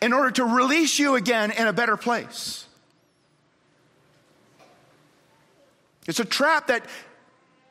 In 0.03 0.13
order 0.13 0.31
to 0.33 0.45
release 0.45 0.99
you 0.99 1.15
again 1.15 1.51
in 1.51 1.67
a 1.67 1.73
better 1.73 1.97
place. 1.97 2.67
It's 6.07 6.21
a 6.21 6.25
trap 6.25 6.69
that 6.69 6.87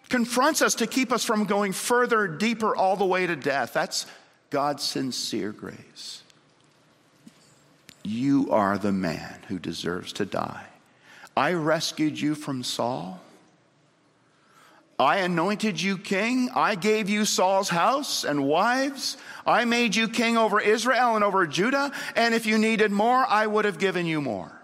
confronts 0.09 0.61
us 0.61 0.75
to 0.75 0.87
keep 0.87 1.11
us 1.11 1.23
from 1.23 1.45
going 1.45 1.71
further, 1.73 2.27
deeper, 2.27 2.75
all 2.75 2.95
the 2.95 3.05
way 3.05 3.27
to 3.27 3.35
death. 3.35 3.73
That's 3.73 4.05
God's 4.49 4.83
sincere 4.83 5.51
grace. 5.51 6.23
You 8.03 8.49
are 8.51 8.77
the 8.77 8.91
man 8.91 9.35
who 9.47 9.59
deserves 9.59 10.13
to 10.13 10.25
die. 10.25 10.65
I 11.37 11.53
rescued 11.53 12.19
you 12.19 12.35
from 12.35 12.63
Saul. 12.63 13.19
I 14.97 15.17
anointed 15.19 15.81
you 15.81 15.97
king. 15.97 16.49
I 16.53 16.75
gave 16.75 17.09
you 17.09 17.23
Saul's 17.23 17.69
house 17.69 18.25
and 18.25 18.45
wives. 18.45 19.15
I 19.45 19.63
made 19.63 19.95
you 19.95 20.09
king 20.09 20.37
over 20.37 20.59
Israel 20.59 21.15
and 21.15 21.23
over 21.23 21.47
Judah. 21.47 21.91
And 22.15 22.33
if 22.33 22.45
you 22.45 22.57
needed 22.57 22.91
more, 22.91 23.25
I 23.25 23.47
would 23.47 23.63
have 23.63 23.79
given 23.79 24.05
you 24.05 24.19
more. 24.21 24.58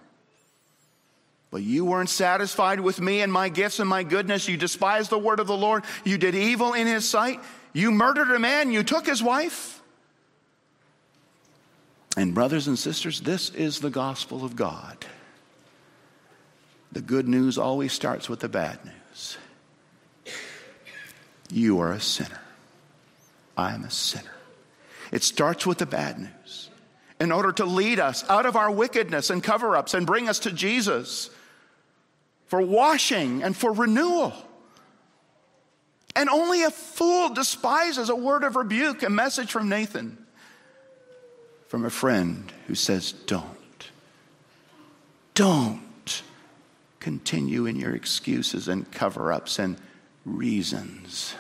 But 1.56 1.64
you 1.64 1.86
weren't 1.86 2.10
satisfied 2.10 2.82
with 2.82 3.00
me 3.00 3.22
and 3.22 3.32
my 3.32 3.48
gifts 3.48 3.80
and 3.80 3.88
my 3.88 4.04
goodness. 4.04 4.50
You 4.50 4.58
despised 4.58 5.10
the 5.10 5.18
word 5.18 5.40
of 5.40 5.48
the 5.48 5.56
Lord. 5.56 5.86
You 6.04 6.18
did 6.18 6.36
evil 6.36 6.74
in 6.74 6.86
his 6.86 7.08
sight. 7.08 7.40
You 7.72 7.92
murdered 7.92 8.30
a 8.32 8.40
man. 8.40 8.74
You 8.74 8.84
took 8.84 9.08
his 9.08 9.24
wife. 9.24 9.82
And, 12.18 12.36
brothers 12.36 12.68
and 12.68 12.78
sisters, 12.78 13.22
this 13.22 13.52
is 13.52 13.80
the 13.80 13.90
gospel 13.90 14.44
of 14.44 14.58
God. 14.58 15.06
The 16.92 17.00
good 17.00 17.26
news 17.26 17.58
always 17.58 17.94
starts 17.94 18.28
with 18.28 18.42
the 18.42 18.50
bad 18.50 18.78
news. 18.84 19.38
You 21.50 21.80
are 21.80 21.94
a 21.94 22.02
sinner. 22.02 22.42
I 23.56 23.74
am 23.74 23.86
a 23.86 23.92
sinner. 23.92 24.36
It 25.10 25.24
starts 25.24 25.66
with 25.66 25.78
the 25.78 25.86
bad 25.86 26.20
news. 26.20 26.70
In 27.22 27.32
order 27.32 27.54
to 27.54 27.64
lead 27.64 28.02
us 28.02 28.30
out 28.30 28.46
of 28.46 28.58
our 28.58 28.70
wickedness 28.70 29.30
and 29.30 29.42
cover 29.42 29.78
ups 29.78 29.94
and 29.94 30.06
bring 30.06 30.28
us 30.28 30.40
to 30.40 30.52
Jesus 30.52 31.30
for 32.48 32.62
washing 32.62 33.44
and 33.44 33.56
for 33.56 33.72
renewal. 33.72 34.34
And 36.16 36.30
only 36.30 36.64
a 36.64 36.72
fool 36.72 37.34
despises 37.34 38.10
a 38.10 38.16
word 38.16 38.44
of 38.44 38.56
rebuke, 38.56 39.04
a 39.04 39.10
message 39.10 39.52
from 39.52 39.68
Nathan, 39.68 40.18
from 41.68 41.84
a 41.86 41.90
friend 41.90 42.52
who 42.68 42.76
says, 42.76 43.12
Don't. 43.12 43.50
Don't 45.34 46.24
continue 47.02 47.66
in 47.66 47.76
your 47.76 47.94
excuses 47.94 48.70
and 48.70 48.90
cover 48.92 49.34
ups 49.34 49.60
and 49.60 49.78
reasons. 50.26 51.36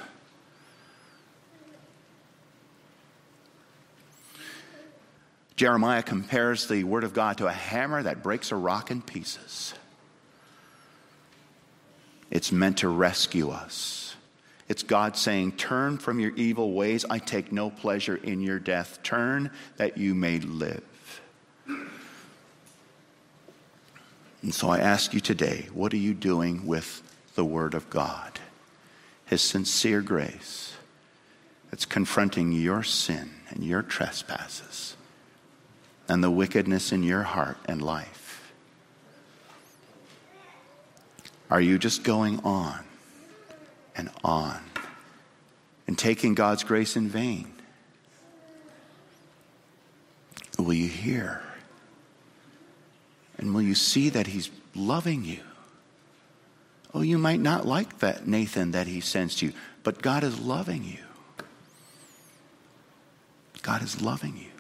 Jeremiah 5.56 6.04
compares 6.04 6.68
the 6.68 6.84
Word 6.84 7.06
of 7.06 7.13
God 7.13 7.38
to 7.38 7.48
a 7.48 7.52
hammer 7.52 8.04
that 8.04 8.22
breaks 8.22 8.52
a 8.52 8.56
rock 8.58 8.91
in 8.91 9.02
pieces. 9.02 9.74
It's 12.36 12.52
meant 12.52 12.80
to 12.80 12.89
rescue 12.89 13.50
us. 13.50 14.13
It's 14.67 14.84
God 14.84 15.15
saying, 15.15 15.54
Turn 15.54 15.98
from 15.98 16.19
your 16.19 16.36
evil 16.36 16.74
ways. 16.74 17.06
I 17.10 17.17
take 17.17 17.54
no 17.54 17.69
pleasure 17.69 18.17
in 18.17 18.41
your 18.41 18.60
death. 18.60 19.00
Turn 19.04 19.52
that 19.78 19.98
you 19.98 20.13
may 20.13 20.39
live. 20.39 20.84
And 24.41 24.54
so 24.54 24.67
I 24.67 24.80
ask 24.80 25.13
you 25.13 25.21
today, 25.21 25.69
what 25.74 25.93
are 25.93 25.98
you 25.98 26.13
doing 26.13 26.67
with 26.67 27.02
the 27.36 27.45
Word 27.45 27.74
of 27.74 27.89
God? 27.89 28.41
His 29.26 29.41
sincere 29.41 30.02
grace 30.02 30.74
that's 31.71 31.86
confronting 31.86 32.52
your 32.52 32.84
sin 32.84 33.30
and 33.50 33.63
your 33.63 33.82
trespasses 33.82 34.98
and 36.10 36.21
the 36.21 36.30
wickedness 36.30 36.91
in 36.91 37.02
your 37.02 37.24
heart 37.24 37.60
and 37.65 37.82
life. 37.82 38.25
Are 41.49 41.62
you 41.62 41.77
just 41.77 42.03
going 42.03 42.39
on 42.43 42.79
and 43.95 44.10
on 44.23 44.60
and 45.88 45.97
taking 45.97 46.34
God's 46.34 46.63
grace 46.63 46.95
in 46.95 47.08
vain? 47.08 47.51
Will 50.58 50.73
you 50.73 50.88
hear? 50.88 51.41
And 53.38 53.53
will 53.53 53.62
you 53.62 53.75
see 53.75 54.10
that 54.10 54.27
He's 54.27 54.49
loving 54.73 55.23
you? 55.23 55.41
Oh, 56.93 57.01
you 57.01 57.17
might 57.17 57.41
not 57.41 57.67
like 57.67 57.99
that 57.99 58.25
Nathan 58.25 58.71
that 58.71 58.88
He 58.88 59.01
sends 59.01 59.36
to 59.36 59.47
you, 59.47 59.53
but 59.84 60.01
God 60.01 60.23
is 60.23 60.39
loving 60.39 60.84
you. 60.84 60.99
God 63.62 63.84
is 63.84 64.01
loving 64.01 64.38
you. 64.38 64.55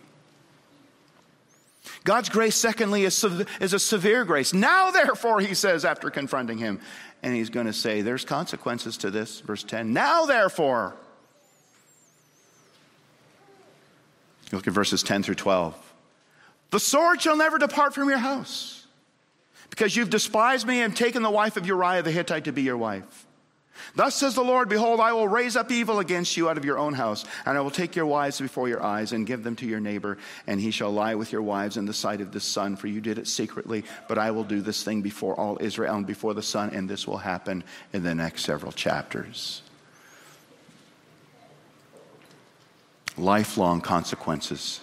God's 2.05 2.29
grace, 2.29 2.55
secondly, 2.55 3.03
is, 3.03 3.21
is 3.59 3.73
a 3.73 3.79
severe 3.79 4.25
grace. 4.25 4.53
Now, 4.53 4.91
therefore, 4.91 5.39
he 5.39 5.55
says 5.55 5.83
after 5.83 6.11
confronting 6.11 6.59
him, 6.59 6.79
and 7.23 7.33
he's 7.35 7.49
going 7.49 7.65
to 7.65 7.73
say, 7.73 8.01
There's 8.01 8.23
consequences 8.23 8.95
to 8.97 9.09
this. 9.09 9.39
Verse 9.39 9.63
10. 9.63 9.91
Now, 9.91 10.27
therefore, 10.27 10.95
look 14.51 14.67
at 14.67 14.73
verses 14.73 15.01
10 15.01 15.23
through 15.23 15.35
12. 15.35 15.93
The 16.69 16.79
sword 16.79 17.23
shall 17.23 17.35
never 17.35 17.57
depart 17.57 17.95
from 17.95 18.07
your 18.07 18.19
house, 18.19 18.85
because 19.71 19.95
you've 19.95 20.11
despised 20.11 20.67
me 20.67 20.83
and 20.83 20.95
taken 20.95 21.23
the 21.23 21.31
wife 21.31 21.57
of 21.57 21.65
Uriah 21.65 22.03
the 22.03 22.11
Hittite 22.11 22.43
to 22.43 22.51
be 22.51 22.61
your 22.61 22.77
wife. 22.77 23.24
Thus 23.95 24.15
says 24.15 24.35
the 24.35 24.43
Lord, 24.43 24.69
Behold, 24.69 24.99
I 24.99 25.13
will 25.13 25.27
raise 25.27 25.55
up 25.55 25.71
evil 25.71 25.99
against 25.99 26.35
you 26.35 26.49
out 26.49 26.57
of 26.57 26.65
your 26.65 26.77
own 26.77 26.93
house, 26.93 27.25
and 27.45 27.57
I 27.57 27.61
will 27.61 27.71
take 27.71 27.95
your 27.95 28.05
wives 28.05 28.39
before 28.39 28.67
your 28.67 28.83
eyes 28.83 29.11
and 29.11 29.27
give 29.27 29.43
them 29.43 29.55
to 29.57 29.65
your 29.65 29.79
neighbor, 29.79 30.17
and 30.47 30.59
he 30.59 30.71
shall 30.71 30.91
lie 30.91 31.15
with 31.15 31.31
your 31.31 31.41
wives 31.41 31.77
in 31.77 31.85
the 31.85 31.93
sight 31.93 32.21
of 32.21 32.31
the 32.31 32.39
sun, 32.39 32.75
for 32.75 32.87
you 32.87 33.01
did 33.01 33.17
it 33.17 33.27
secretly. 33.27 33.83
But 34.07 34.17
I 34.17 34.31
will 34.31 34.43
do 34.43 34.61
this 34.61 34.83
thing 34.83 35.01
before 35.01 35.39
all 35.39 35.57
Israel 35.61 35.95
and 35.95 36.05
before 36.05 36.33
the 36.33 36.43
sun, 36.43 36.71
and 36.71 36.89
this 36.89 37.07
will 37.07 37.17
happen 37.17 37.63
in 37.93 38.03
the 38.03 38.15
next 38.15 38.43
several 38.43 38.71
chapters. 38.71 39.61
Lifelong 43.17 43.79
consequences 43.79 44.81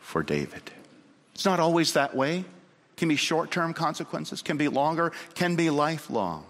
for 0.00 0.22
David. 0.22 0.70
It's 1.34 1.46
not 1.46 1.60
always 1.60 1.94
that 1.94 2.14
way. 2.14 2.40
It 2.40 2.96
can 2.96 3.08
be 3.08 3.16
short 3.16 3.50
term 3.50 3.72
consequences, 3.72 4.42
can 4.42 4.58
be 4.58 4.68
longer, 4.68 5.12
can 5.34 5.56
be 5.56 5.70
lifelong 5.70 6.46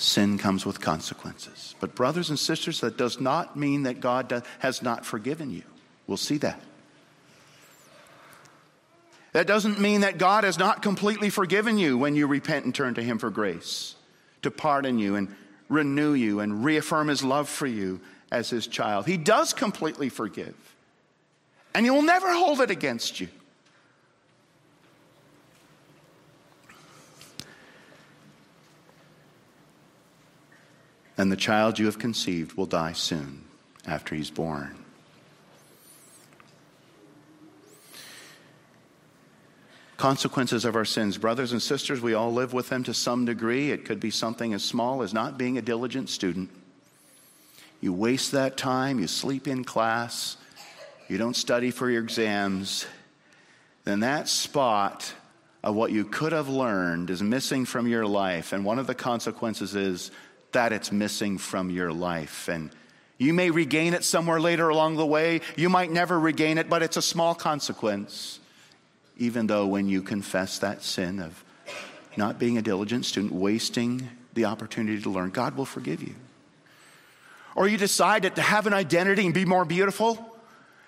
sin 0.00 0.38
comes 0.38 0.64
with 0.64 0.80
consequences. 0.80 1.74
But, 1.80 1.94
brothers 1.94 2.30
and 2.30 2.38
sisters, 2.38 2.80
that 2.80 2.96
does 2.96 3.20
not 3.20 3.56
mean 3.56 3.84
that 3.84 4.00
God 4.00 4.42
has 4.60 4.82
not 4.82 5.04
forgiven 5.04 5.50
you. 5.50 5.62
We'll 6.06 6.16
see 6.16 6.38
that. 6.38 6.60
That 9.32 9.46
doesn't 9.46 9.78
mean 9.78 10.00
that 10.00 10.18
God 10.18 10.44
has 10.44 10.58
not 10.58 10.82
completely 10.82 11.30
forgiven 11.30 11.78
you 11.78 11.96
when 11.96 12.16
you 12.16 12.26
repent 12.26 12.64
and 12.64 12.74
turn 12.74 12.94
to 12.94 13.02
Him 13.02 13.18
for 13.18 13.30
grace, 13.30 13.94
to 14.42 14.50
pardon 14.50 14.98
you 14.98 15.14
and 15.16 15.28
renew 15.68 16.14
you 16.14 16.40
and 16.40 16.64
reaffirm 16.64 17.08
His 17.08 17.22
love 17.22 17.48
for 17.48 17.66
you 17.66 18.00
as 18.32 18.50
His 18.50 18.66
child. 18.66 19.06
He 19.06 19.16
does 19.16 19.52
completely 19.52 20.08
forgive, 20.08 20.56
and 21.74 21.86
He 21.86 21.90
will 21.90 22.02
never 22.02 22.32
hold 22.32 22.60
it 22.60 22.70
against 22.72 23.20
you. 23.20 23.28
And 31.20 31.30
the 31.30 31.36
child 31.36 31.78
you 31.78 31.84
have 31.84 31.98
conceived 31.98 32.54
will 32.54 32.64
die 32.64 32.94
soon 32.94 33.44
after 33.86 34.14
he's 34.14 34.30
born. 34.30 34.74
Consequences 39.98 40.64
of 40.64 40.76
our 40.76 40.86
sins. 40.86 41.18
Brothers 41.18 41.52
and 41.52 41.60
sisters, 41.60 42.00
we 42.00 42.14
all 42.14 42.32
live 42.32 42.54
with 42.54 42.70
them 42.70 42.84
to 42.84 42.94
some 42.94 43.26
degree. 43.26 43.70
It 43.70 43.84
could 43.84 44.00
be 44.00 44.10
something 44.10 44.54
as 44.54 44.64
small 44.64 45.02
as 45.02 45.12
not 45.12 45.36
being 45.36 45.58
a 45.58 45.62
diligent 45.62 46.08
student. 46.08 46.48
You 47.82 47.92
waste 47.92 48.32
that 48.32 48.56
time, 48.56 48.98
you 48.98 49.06
sleep 49.06 49.46
in 49.46 49.62
class, 49.62 50.38
you 51.06 51.18
don't 51.18 51.36
study 51.36 51.70
for 51.70 51.90
your 51.90 52.02
exams, 52.02 52.86
then 53.84 54.00
that 54.00 54.26
spot 54.26 55.12
of 55.62 55.74
what 55.74 55.92
you 55.92 56.06
could 56.06 56.32
have 56.32 56.48
learned 56.48 57.10
is 57.10 57.22
missing 57.22 57.66
from 57.66 57.86
your 57.86 58.06
life. 58.06 58.54
And 58.54 58.64
one 58.64 58.78
of 58.78 58.86
the 58.86 58.94
consequences 58.94 59.76
is 59.76 60.10
that 60.52 60.72
it's 60.72 60.92
missing 60.92 61.38
from 61.38 61.70
your 61.70 61.92
life. 61.92 62.48
And 62.48 62.70
you 63.18 63.34
may 63.34 63.50
regain 63.50 63.94
it 63.94 64.04
somewhere 64.04 64.40
later 64.40 64.68
along 64.68 64.96
the 64.96 65.06
way. 65.06 65.40
You 65.56 65.68
might 65.68 65.90
never 65.90 66.18
regain 66.18 66.58
it, 66.58 66.68
but 66.68 66.82
it's 66.82 66.96
a 66.96 67.02
small 67.02 67.34
consequence. 67.34 68.40
Even 69.18 69.46
though 69.46 69.66
when 69.66 69.88
you 69.88 70.00
confess 70.00 70.58
that 70.60 70.82
sin 70.82 71.20
of 71.20 71.44
not 72.16 72.38
being 72.38 72.56
a 72.56 72.62
diligent 72.62 73.04
student, 73.04 73.32
wasting 73.32 74.08
the 74.34 74.46
opportunity 74.46 75.00
to 75.02 75.10
learn, 75.10 75.30
God 75.30 75.56
will 75.56 75.66
forgive 75.66 76.02
you. 76.02 76.14
Or 77.54 77.68
you 77.68 77.76
decide 77.76 78.22
that 78.22 78.36
to 78.36 78.42
have 78.42 78.66
an 78.66 78.72
identity 78.72 79.24
and 79.26 79.34
be 79.34 79.44
more 79.44 79.64
beautiful, 79.64 80.38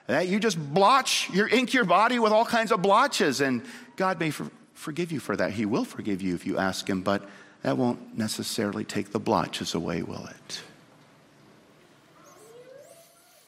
that 0.06 0.28
you 0.28 0.40
just 0.40 0.58
blotch, 0.58 1.28
you 1.30 1.46
ink 1.46 1.74
your 1.74 1.84
body 1.84 2.18
with 2.18 2.32
all 2.32 2.44
kinds 2.44 2.72
of 2.72 2.82
blotches, 2.82 3.40
and 3.40 3.62
God 3.96 4.18
may 4.18 4.30
for, 4.30 4.50
forgive 4.74 5.12
you 5.12 5.20
for 5.20 5.36
that. 5.36 5.52
He 5.52 5.66
will 5.66 5.84
forgive 5.84 6.22
you 6.22 6.34
if 6.34 6.46
you 6.46 6.58
ask 6.58 6.88
Him, 6.88 7.02
but 7.02 7.28
that 7.62 7.78
won't 7.78 8.16
necessarily 8.18 8.84
take 8.84 9.12
the 9.12 9.20
blotches 9.20 9.74
away, 9.74 10.02
will 10.02 10.26
it? 10.26 10.62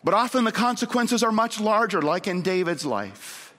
But 0.05 0.15
often 0.15 0.45
the 0.45 0.53
consequences 0.53 1.23
are 1.23 1.33
much 1.33 1.61
larger, 1.61 2.03
like 2.03 2.27
in 2.27 2.43
David's 2.43 2.85
life. 2.85 3.55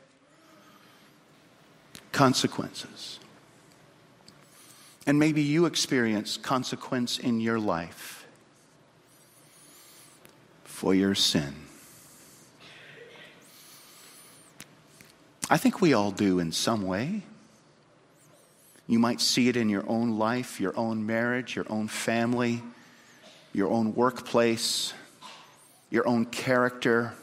Consequences. 2.12 3.20
And 5.08 5.20
maybe 5.20 5.42
you 5.42 5.66
experience 5.66 6.38
consequence 6.38 7.18
in 7.18 7.40
your 7.40 7.60
life 7.60 8.26
for 10.64 10.94
your 10.94 11.16
sin. 11.16 11.54
I 15.50 15.58
think 15.58 15.82
we 15.82 15.94
all 15.94 16.12
do 16.12 16.40
in 16.40 16.52
some 16.52 16.84
way. 16.84 17.24
You 18.88 19.00
might 19.00 19.20
see 19.20 19.48
it 19.50 19.58
in 19.58 19.70
your 19.70 19.84
own 19.90 20.18
life, 20.18 20.60
your 20.60 20.78
own 20.78 21.06
marriage, 21.06 21.56
your 21.56 21.66
own 21.70 21.88
family, 21.88 22.62
your 23.54 23.72
own 23.72 23.96
workplace, 23.96 24.94
your 25.90 26.08
own 26.08 26.26
character, 26.26 27.14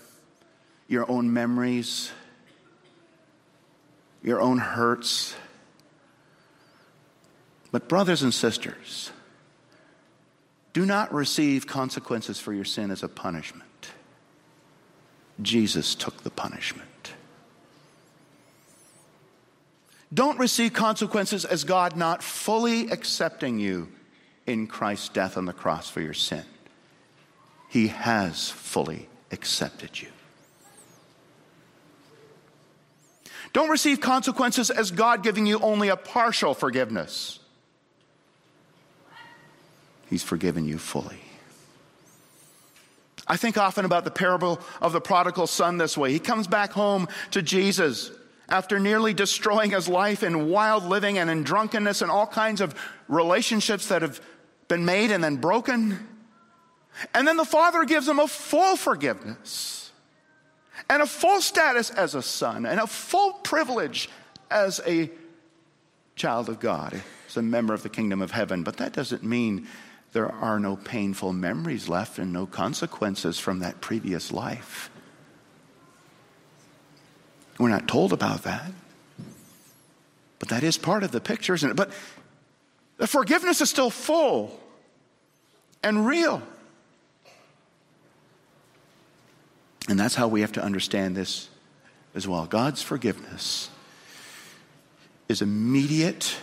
your 0.88 1.08
own 1.10 1.32
memories, 1.32 2.10
your 4.22 4.40
own 4.40 4.58
hurts. 4.58 5.34
But, 7.70 7.88
brothers 7.88 8.22
and 8.22 8.34
sisters, 8.34 9.10
do 10.72 10.84
not 10.84 11.12
receive 11.12 11.66
consequences 11.66 12.38
for 12.38 12.52
your 12.52 12.64
sin 12.64 12.90
as 12.90 13.02
a 13.02 13.08
punishment. 13.08 13.90
Jesus 15.40 15.94
took 15.94 16.22
the 16.22 16.30
punishment. 16.30 17.12
Don't 20.12 20.38
receive 20.38 20.72
consequences 20.72 21.44
as 21.44 21.64
God 21.64 21.96
not 21.96 22.22
fully 22.22 22.90
accepting 22.90 23.58
you 23.58 23.88
in 24.46 24.66
Christ's 24.66 25.08
death 25.08 25.36
on 25.36 25.46
the 25.46 25.52
cross 25.52 25.88
for 25.88 26.00
your 26.00 26.14
sin. 26.14 26.44
He 27.68 27.88
has 27.88 28.50
fully 28.50 29.08
accepted 29.30 30.00
you. 30.00 30.08
Don't 33.54 33.70
receive 33.70 34.00
consequences 34.00 34.70
as 34.70 34.90
God 34.90 35.22
giving 35.22 35.46
you 35.46 35.58
only 35.60 35.88
a 35.88 35.96
partial 35.96 36.54
forgiveness. 36.54 37.38
He's 40.08 40.22
forgiven 40.22 40.66
you 40.66 40.78
fully. 40.78 41.20
I 43.26 43.36
think 43.36 43.56
often 43.56 43.84
about 43.84 44.04
the 44.04 44.10
parable 44.10 44.60
of 44.80 44.92
the 44.92 45.00
prodigal 45.00 45.46
son 45.46 45.78
this 45.78 45.96
way. 45.96 46.12
He 46.12 46.18
comes 46.18 46.46
back 46.46 46.72
home 46.72 47.08
to 47.30 47.40
Jesus 47.40 48.10
after 48.52 48.78
nearly 48.78 49.14
destroying 49.14 49.70
his 49.70 49.88
life 49.88 50.22
in 50.22 50.50
wild 50.50 50.84
living 50.84 51.16
and 51.16 51.30
in 51.30 51.42
drunkenness 51.42 52.02
and 52.02 52.10
all 52.10 52.26
kinds 52.26 52.60
of 52.60 52.74
relationships 53.08 53.88
that 53.88 54.02
have 54.02 54.20
been 54.68 54.84
made 54.84 55.10
and 55.10 55.24
then 55.24 55.36
broken. 55.36 55.98
And 57.14 57.26
then 57.26 57.38
the 57.38 57.46
father 57.46 57.84
gives 57.86 58.06
him 58.06 58.18
a 58.18 58.28
full 58.28 58.76
forgiveness 58.76 59.90
and 60.90 61.00
a 61.00 61.06
full 61.06 61.40
status 61.40 61.88
as 61.88 62.14
a 62.14 62.20
son 62.20 62.66
and 62.66 62.78
a 62.78 62.86
full 62.86 63.32
privilege 63.32 64.10
as 64.50 64.82
a 64.86 65.10
child 66.14 66.50
of 66.50 66.60
God, 66.60 67.00
as 67.26 67.38
a 67.38 67.42
member 67.42 67.72
of 67.72 67.82
the 67.82 67.88
kingdom 67.88 68.20
of 68.20 68.32
heaven. 68.32 68.62
But 68.64 68.76
that 68.76 68.92
doesn't 68.92 69.24
mean 69.24 69.66
there 70.12 70.30
are 70.30 70.60
no 70.60 70.76
painful 70.76 71.32
memories 71.32 71.88
left 71.88 72.18
and 72.18 72.34
no 72.34 72.44
consequences 72.44 73.38
from 73.38 73.60
that 73.60 73.80
previous 73.80 74.30
life. 74.30 74.90
We're 77.58 77.68
not 77.68 77.88
told 77.88 78.12
about 78.12 78.42
that. 78.44 78.70
But 80.38 80.48
that 80.48 80.62
is 80.64 80.76
part 80.76 81.02
of 81.04 81.12
the 81.12 81.20
picture, 81.20 81.54
isn't 81.54 81.70
it? 81.70 81.76
But 81.76 81.90
the 82.96 83.06
forgiveness 83.06 83.60
is 83.60 83.70
still 83.70 83.90
full 83.90 84.58
and 85.82 86.06
real. 86.06 86.42
And 89.88 89.98
that's 89.98 90.14
how 90.14 90.28
we 90.28 90.40
have 90.40 90.52
to 90.52 90.62
understand 90.62 91.16
this 91.16 91.48
as 92.14 92.26
well. 92.26 92.46
God's 92.46 92.82
forgiveness 92.82 93.70
is 95.28 95.42
immediate, 95.42 96.36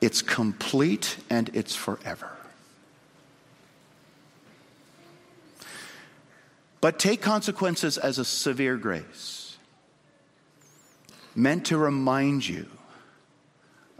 it's 0.00 0.22
complete, 0.22 1.16
and 1.30 1.50
it's 1.54 1.74
forever. 1.74 2.30
But 6.82 6.98
take 6.98 7.22
consequences 7.22 7.96
as 7.96 8.18
a 8.18 8.24
severe 8.24 8.76
grace, 8.76 9.56
meant 11.32 11.66
to 11.66 11.78
remind 11.78 12.46
you 12.46 12.66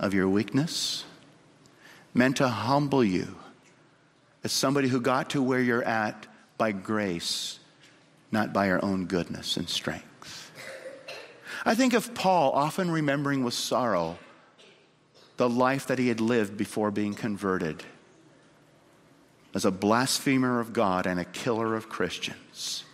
of 0.00 0.12
your 0.12 0.28
weakness, 0.28 1.04
meant 2.12 2.38
to 2.38 2.48
humble 2.48 3.04
you 3.04 3.36
as 4.42 4.50
somebody 4.50 4.88
who 4.88 5.00
got 5.00 5.30
to 5.30 5.40
where 5.40 5.60
you're 5.60 5.84
at 5.84 6.26
by 6.58 6.72
grace, 6.72 7.60
not 8.32 8.52
by 8.52 8.66
your 8.66 8.84
own 8.84 9.06
goodness 9.06 9.56
and 9.56 9.68
strength. 9.68 10.50
I 11.64 11.76
think 11.76 11.94
of 11.94 12.14
Paul 12.14 12.50
often 12.50 12.90
remembering 12.90 13.44
with 13.44 13.54
sorrow 13.54 14.18
the 15.36 15.48
life 15.48 15.86
that 15.86 16.00
he 16.00 16.08
had 16.08 16.20
lived 16.20 16.56
before 16.56 16.90
being 16.90 17.14
converted 17.14 17.84
as 19.54 19.64
a 19.64 19.70
blasphemer 19.70 20.60
of 20.60 20.72
God 20.72 21.06
and 21.06 21.20
a 21.20 21.24
killer 21.24 21.74
of 21.74 21.88
Christians. 21.88 22.84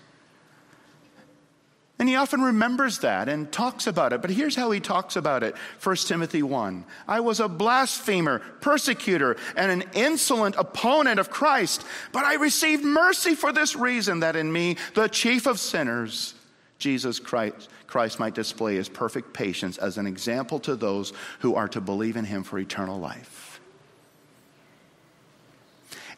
And 2.00 2.08
he 2.08 2.14
often 2.14 2.42
remembers 2.42 3.00
that 3.00 3.28
and 3.28 3.50
talks 3.50 3.88
about 3.88 4.12
it. 4.12 4.22
But 4.22 4.30
here's 4.30 4.54
how 4.54 4.70
he 4.70 4.78
talks 4.78 5.16
about 5.16 5.42
it 5.42 5.56
1 5.82 5.96
Timothy 5.96 6.42
1. 6.42 6.84
I 7.08 7.20
was 7.20 7.40
a 7.40 7.48
blasphemer, 7.48 8.38
persecutor, 8.60 9.36
and 9.56 9.72
an 9.72 9.90
insolent 9.94 10.54
opponent 10.56 11.18
of 11.18 11.30
Christ, 11.30 11.84
but 12.12 12.24
I 12.24 12.34
received 12.34 12.84
mercy 12.84 13.34
for 13.34 13.52
this 13.52 13.74
reason 13.74 14.20
that 14.20 14.36
in 14.36 14.52
me, 14.52 14.76
the 14.94 15.08
chief 15.08 15.46
of 15.46 15.58
sinners, 15.58 16.34
Jesus 16.78 17.18
Christ, 17.18 17.68
Christ 17.88 18.20
might 18.20 18.34
display 18.34 18.76
his 18.76 18.88
perfect 18.88 19.32
patience 19.32 19.76
as 19.78 19.98
an 19.98 20.06
example 20.06 20.60
to 20.60 20.76
those 20.76 21.12
who 21.40 21.56
are 21.56 21.68
to 21.68 21.80
believe 21.80 22.16
in 22.16 22.26
him 22.26 22.44
for 22.44 22.60
eternal 22.60 23.00
life. 23.00 23.47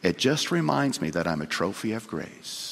It 0.03 0.17
just 0.17 0.51
reminds 0.51 1.01
me 1.01 1.09
that 1.11 1.27
I'm 1.27 1.41
a 1.41 1.45
trophy 1.45 1.93
of 1.93 2.07
grace 2.07 2.71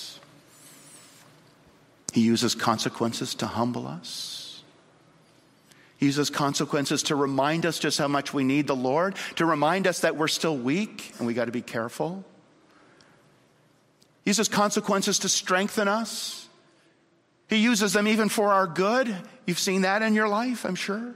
he 2.13 2.21
uses 2.21 2.55
consequences 2.55 3.35
to 3.35 3.47
humble 3.47 3.87
us. 3.87 4.63
He 5.97 6.05
uses 6.05 6.29
consequences 6.29 7.03
to 7.03 7.15
remind 7.15 7.65
us 7.65 7.77
just 7.77 7.97
how 7.97 8.07
much 8.07 8.33
we 8.33 8.43
need 8.43 8.67
the 8.67 8.75
Lord, 8.75 9.15
to 9.35 9.45
remind 9.45 9.85
us 9.85 9.99
that 9.99 10.15
we're 10.15 10.29
still 10.29 10.57
weak 10.57 11.13
and 11.17 11.27
we 11.27 11.33
got 11.33 11.45
to 11.45 11.51
be 11.51 11.61
careful. 11.61 12.23
He 14.23 14.29
uses 14.29 14.47
consequences 14.47 15.19
to 15.19 15.29
strengthen 15.29 15.87
us. 15.87 16.47
He 17.49 17.57
uses 17.57 17.93
them 17.93 18.07
even 18.07 18.29
for 18.29 18.53
our 18.53 18.67
good. 18.67 19.13
You've 19.45 19.59
seen 19.59 19.81
that 19.81 20.01
in 20.01 20.13
your 20.13 20.29
life, 20.29 20.65
I'm 20.65 20.75
sure. 20.75 21.13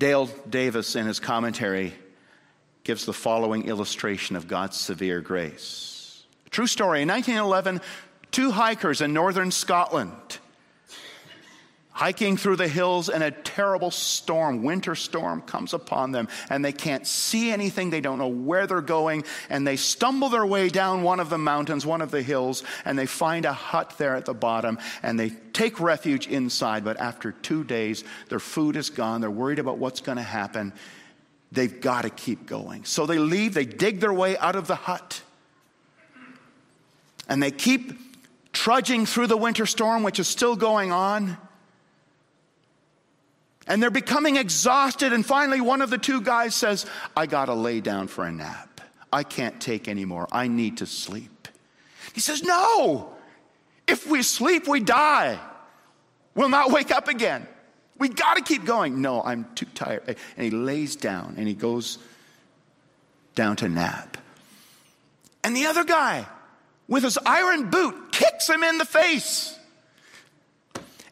Dale 0.00 0.30
Davis, 0.48 0.96
in 0.96 1.06
his 1.06 1.20
commentary, 1.20 1.92
gives 2.84 3.04
the 3.04 3.12
following 3.12 3.68
illustration 3.68 4.34
of 4.34 4.48
God's 4.48 4.80
severe 4.80 5.20
grace. 5.20 6.24
True 6.48 6.66
story. 6.66 7.02
In 7.02 7.08
1911, 7.08 7.82
two 8.30 8.50
hikers 8.50 9.02
in 9.02 9.12
northern 9.12 9.50
Scotland 9.50 10.38
hiking 11.92 12.36
through 12.36 12.56
the 12.56 12.68
hills 12.68 13.08
and 13.08 13.22
a 13.22 13.30
terrible 13.30 13.90
storm, 13.90 14.62
winter 14.62 14.94
storm, 14.94 15.42
comes 15.42 15.74
upon 15.74 16.12
them 16.12 16.28
and 16.48 16.64
they 16.64 16.72
can't 16.72 17.06
see 17.06 17.50
anything. 17.50 17.90
They 17.90 18.00
don't 18.00 18.18
know 18.18 18.28
where 18.28 18.66
they're 18.66 18.80
going 18.80 19.24
and 19.48 19.66
they 19.66 19.76
stumble 19.76 20.28
their 20.28 20.46
way 20.46 20.68
down 20.68 21.02
one 21.02 21.20
of 21.20 21.30
the 21.30 21.38
mountains, 21.38 21.84
one 21.84 22.00
of 22.00 22.10
the 22.10 22.22
hills, 22.22 22.62
and 22.84 22.98
they 22.98 23.06
find 23.06 23.44
a 23.44 23.52
hut 23.52 23.94
there 23.98 24.14
at 24.14 24.24
the 24.24 24.34
bottom 24.34 24.78
and 25.02 25.18
they 25.18 25.30
take 25.52 25.80
refuge 25.80 26.26
inside. 26.28 26.84
But 26.84 27.00
after 27.00 27.32
two 27.32 27.64
days, 27.64 28.04
their 28.28 28.40
food 28.40 28.76
is 28.76 28.90
gone. 28.90 29.20
They're 29.20 29.30
worried 29.30 29.58
about 29.58 29.78
what's 29.78 30.00
going 30.00 30.16
to 30.16 30.22
happen. 30.22 30.72
They've 31.52 31.80
got 31.80 32.02
to 32.02 32.10
keep 32.10 32.46
going. 32.46 32.84
So 32.84 33.06
they 33.06 33.18
leave, 33.18 33.54
they 33.54 33.64
dig 33.64 34.00
their 34.00 34.12
way 34.12 34.38
out 34.38 34.54
of 34.54 34.68
the 34.68 34.76
hut, 34.76 35.22
and 37.28 37.42
they 37.42 37.50
keep 37.50 37.92
trudging 38.52 39.06
through 39.06 39.26
the 39.26 39.36
winter 39.36 39.66
storm, 39.66 40.02
which 40.02 40.20
is 40.20 40.28
still 40.28 40.54
going 40.56 40.92
on. 40.92 41.36
And 43.70 43.80
they're 43.80 43.88
becoming 43.88 44.34
exhausted, 44.34 45.12
and 45.12 45.24
finally, 45.24 45.60
one 45.60 45.80
of 45.80 45.90
the 45.90 45.96
two 45.96 46.20
guys 46.20 46.56
says, 46.56 46.86
I 47.16 47.26
got 47.26 47.44
to 47.44 47.54
lay 47.54 47.80
down 47.80 48.08
for 48.08 48.24
a 48.24 48.32
nap. 48.32 48.80
I 49.12 49.22
can't 49.22 49.60
take 49.60 49.86
anymore. 49.86 50.26
I 50.32 50.48
need 50.48 50.78
to 50.78 50.86
sleep. 50.86 51.46
He 52.12 52.20
says, 52.20 52.42
No! 52.42 53.14
If 53.86 54.08
we 54.08 54.24
sleep, 54.24 54.66
we 54.66 54.80
die. 54.80 55.38
We'll 56.34 56.48
not 56.48 56.72
wake 56.72 56.90
up 56.90 57.06
again. 57.06 57.46
We 57.96 58.08
got 58.08 58.38
to 58.38 58.42
keep 58.42 58.64
going. 58.64 59.02
No, 59.02 59.22
I'm 59.22 59.46
too 59.54 59.66
tired. 59.66 60.16
And 60.36 60.44
he 60.44 60.50
lays 60.50 60.96
down 60.96 61.34
and 61.38 61.46
he 61.46 61.54
goes 61.54 61.98
down 63.36 63.54
to 63.56 63.68
nap. 63.68 64.16
And 65.44 65.56
the 65.56 65.66
other 65.66 65.84
guy, 65.84 66.26
with 66.88 67.04
his 67.04 67.18
iron 67.24 67.70
boot, 67.70 68.10
kicks 68.10 68.48
him 68.48 68.64
in 68.64 68.78
the 68.78 68.84
face. 68.84 69.56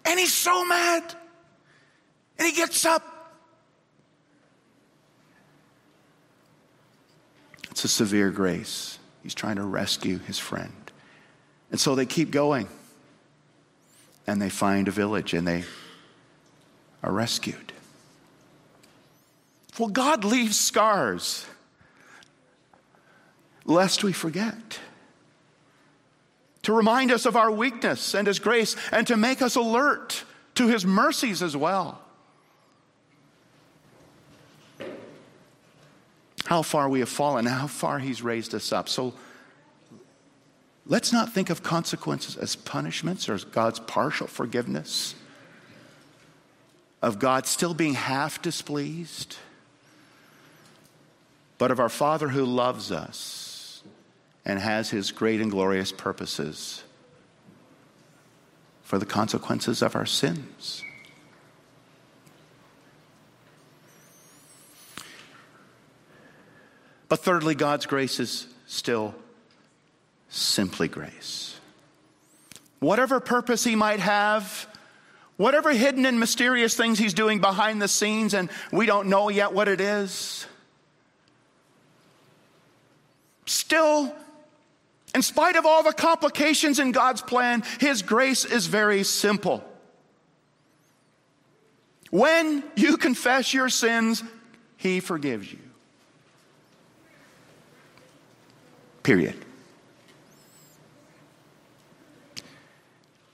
And 0.05 0.19
he's 0.19 0.35
so 0.35 0.65
mad. 0.65 1.15
And 2.39 2.47
he 2.47 2.55
gets 2.55 2.85
up. 2.85 3.03
It's 7.71 7.85
a 7.85 7.89
severe 7.89 8.31
grace. 8.31 8.99
He's 9.23 9.35
trying 9.35 9.57
to 9.57 9.65
rescue 9.65 10.19
his 10.19 10.39
friend. 10.39 10.73
And 11.71 11.79
so 11.79 11.95
they 11.95 12.07
keep 12.07 12.31
going. 12.31 12.69
And 14.27 14.41
they 14.41 14.51
find 14.51 14.89
a 14.89 14.91
village 14.91 15.35
and 15.35 15.47
they 15.47 15.65
are 17.03 17.13
rescued. 17.13 17.73
Well, 19.79 19.89
God 19.89 20.25
leaves 20.25 20.59
scars 20.59 21.47
lest 23.65 24.03
we 24.03 24.13
forget. 24.13 24.81
To 26.63 26.73
remind 26.73 27.13
us 27.13 27.27
of 27.27 27.37
our 27.37 27.51
weakness 27.51 28.15
and 28.15 28.27
His 28.27 28.41
grace, 28.41 28.75
and 28.91 29.07
to 29.07 29.17
make 29.17 29.41
us 29.41 29.55
alert 29.55 30.25
to 30.57 30.67
His 30.67 30.85
mercies 30.85 31.43
as 31.43 31.57
well. 31.57 32.01
How 36.49 36.63
far 36.63 36.89
we 36.89 37.01
have 37.01 37.11
fallen, 37.11 37.45
how 37.45 37.67
far 37.67 37.99
He's 37.99 38.23
raised 38.23 38.55
us 38.55 38.73
up. 38.73 38.89
So 38.89 39.13
let's 40.87 41.13
not 41.13 41.35
think 41.35 41.51
of 41.51 41.63
consequences 41.63 42.39
as 42.39 42.57
punishments 42.57 43.29
or 43.29 43.35
as 43.35 43.45
God's 43.45 43.81
partial 43.81 44.27
forgiveness 44.27 45.15
of 47.03 47.19
God 47.19 47.47
still 47.47 47.75
being 47.75 47.93
half 47.93 48.41
displeased, 48.41 49.37
but 51.59 51.71
of 51.71 51.81
our 51.81 51.91
Father 51.91 52.31
who 52.31 52.47
loves 52.47 52.91
us 52.91 53.83
and 54.47 54.59
has 54.59 54.89
his 54.89 55.13
great 55.13 55.43
and 55.43 55.51
glorious 55.51 55.93
purposes 55.93 56.83
for 58.83 58.99
the 58.99 59.05
consequences 59.05 59.83
of 59.83 59.95
our 59.95 60.07
sins. 60.07 60.83
But 67.09 67.21
thirdly, 67.21 67.55
God's 67.55 67.87
grace 67.87 68.21
is 68.21 68.47
still 68.67 69.15
simply 70.29 70.89
grace. 70.89 71.59
Whatever 72.81 73.19
purpose 73.19 73.65
he 73.65 73.75
might 73.75 74.01
have 74.01 74.69
Whatever 75.39 75.71
hidden 75.73 76.05
and 76.05 76.19
mysterious 76.19 76.77
things 76.77 76.99
he's 76.99 77.15
doing 77.15 77.39
behind 77.41 77.81
the 77.81 77.87
scenes, 77.87 78.35
and 78.35 78.51
we 78.73 78.87
don't 78.87 79.09
know 79.09 79.29
yet 79.29 79.53
what 79.53 79.69
it 79.69 79.81
is, 79.81 80.47
still, 83.47 84.13
in 85.15 85.23
spite 85.23 85.55
of 85.55 85.65
all 85.65 85.85
the 85.85 85.93
complications 85.93 86.81
in 86.81 86.91
God's 86.91 87.23
plan, 87.23 87.63
his 87.79 88.03
grace 88.03 88.45
is 88.45 88.67
very 88.67 89.05
simple. 89.05 89.63
When 92.11 92.65
you 92.75 92.97
confess 92.97 93.55
your 93.55 93.69
sins, 93.69 94.25
he 94.77 94.99
forgives 94.99 95.53
you. 95.53 95.68
Period. 99.09 99.43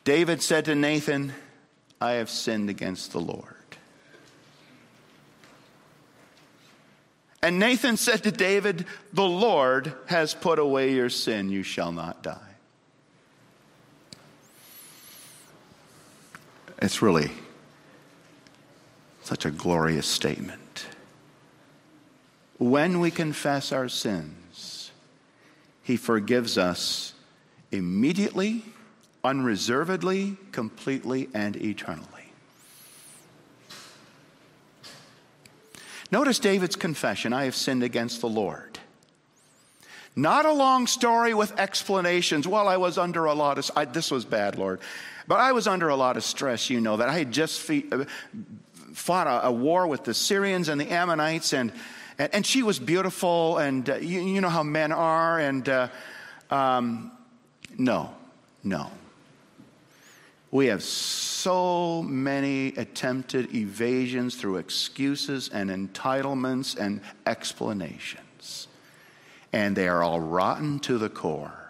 David 0.05 0.41
said 0.41 0.67
to 0.67 0.77
Nathan, 0.77 1.33
I 2.01 2.13
have 2.13 2.31
sinned 2.31 2.71
against 2.71 3.11
the 3.11 3.19
Lord. 3.19 3.57
And 7.43 7.59
Nathan 7.59 7.97
said 7.97 8.23
to 8.23 8.31
David, 8.31 8.87
The 9.13 9.27
Lord 9.27 9.93
has 10.07 10.33
put 10.33 10.61
away 10.61 10.93
your 10.93 11.11
sin, 11.11 11.51
you 11.51 11.65
shall 11.65 11.91
not 11.91 12.23
die. 12.23 12.55
It's 16.81 17.03
really 17.03 17.33
such 19.25 19.45
a 19.45 19.51
glorious 19.51 20.07
statement. 20.07 20.87
When 22.59 23.01
we 23.01 23.11
confess 23.11 23.73
our 23.73 23.89
sins, 23.89 24.44
He 25.85 25.97
forgives 25.97 26.59
us 26.59 27.13
immediately 27.71 28.65
unreservedly, 29.25 30.37
completely, 30.53 31.29
and 31.33 31.57
eternally. 31.57 32.09
Notice 36.13 36.39
David's 36.39 36.77
confession 36.77 37.33
I 37.33 37.45
have 37.45 37.55
sinned 37.55 37.83
against 37.83 38.21
the 38.21 38.29
Lord. 38.29 38.79
Not 40.15 40.47
a 40.47 40.53
long 40.53 40.87
story 40.87 41.35
with 41.35 41.59
explanations. 41.59 42.47
Well, 42.47 42.69
I 42.69 42.77
was 42.77 42.99
under 42.99 43.25
a 43.25 43.35
lot 43.35 43.59
of, 43.59 43.69
I, 43.75 43.87
this 43.87 44.11
was 44.11 44.25
bad, 44.25 44.57
Lord. 44.57 44.81
But 45.27 45.41
I 45.41 45.53
was 45.53 45.67
under 45.67 45.89
a 45.89 45.97
lot 45.97 46.17
of 46.17 46.23
stress, 46.23 46.71
you 46.71 46.81
know, 46.81 46.99
that 46.99 47.09
I 47.09 47.19
had 47.19 47.33
just 47.33 47.61
fought 48.93 49.27
a, 49.27 49.47
a, 49.47 49.53
war 49.53 49.87
with 49.87 50.05
the 50.05 50.15
Syrians 50.15 50.69
and 50.69 50.81
the 50.81 50.93
Ammonites, 50.93 51.53
and, 51.53 51.73
and, 52.19 52.35
and 52.35 52.47
she 52.47 52.63
was 52.63 52.79
beautiful, 52.79 53.59
and 53.59 53.89
uh, 53.89 53.97
you, 53.97 54.21
you, 54.21 54.41
know 54.41 54.49
how 54.49 54.63
men 54.63 54.93
are, 54.93 55.39
and 55.39 55.69
uh, 55.69 55.89
um, 56.51 57.13
no, 57.77 58.15
no. 58.63 58.91
We 60.51 60.67
have 60.67 60.85
so 60.85 62.03
many 62.03 62.69
attempted 62.77 63.55
evasions 63.55 64.37
through 64.37 64.59
excuses 64.59 65.49
and 65.49 65.69
entitlements 65.71 66.79
and 66.79 67.01
explanations, 67.27 68.69
and 69.53 69.75
they 69.75 69.89
are 69.89 70.03
all 70.03 70.21
rotten 70.21 70.79
to 70.81 70.99
the 70.99 71.09
core. 71.09 71.65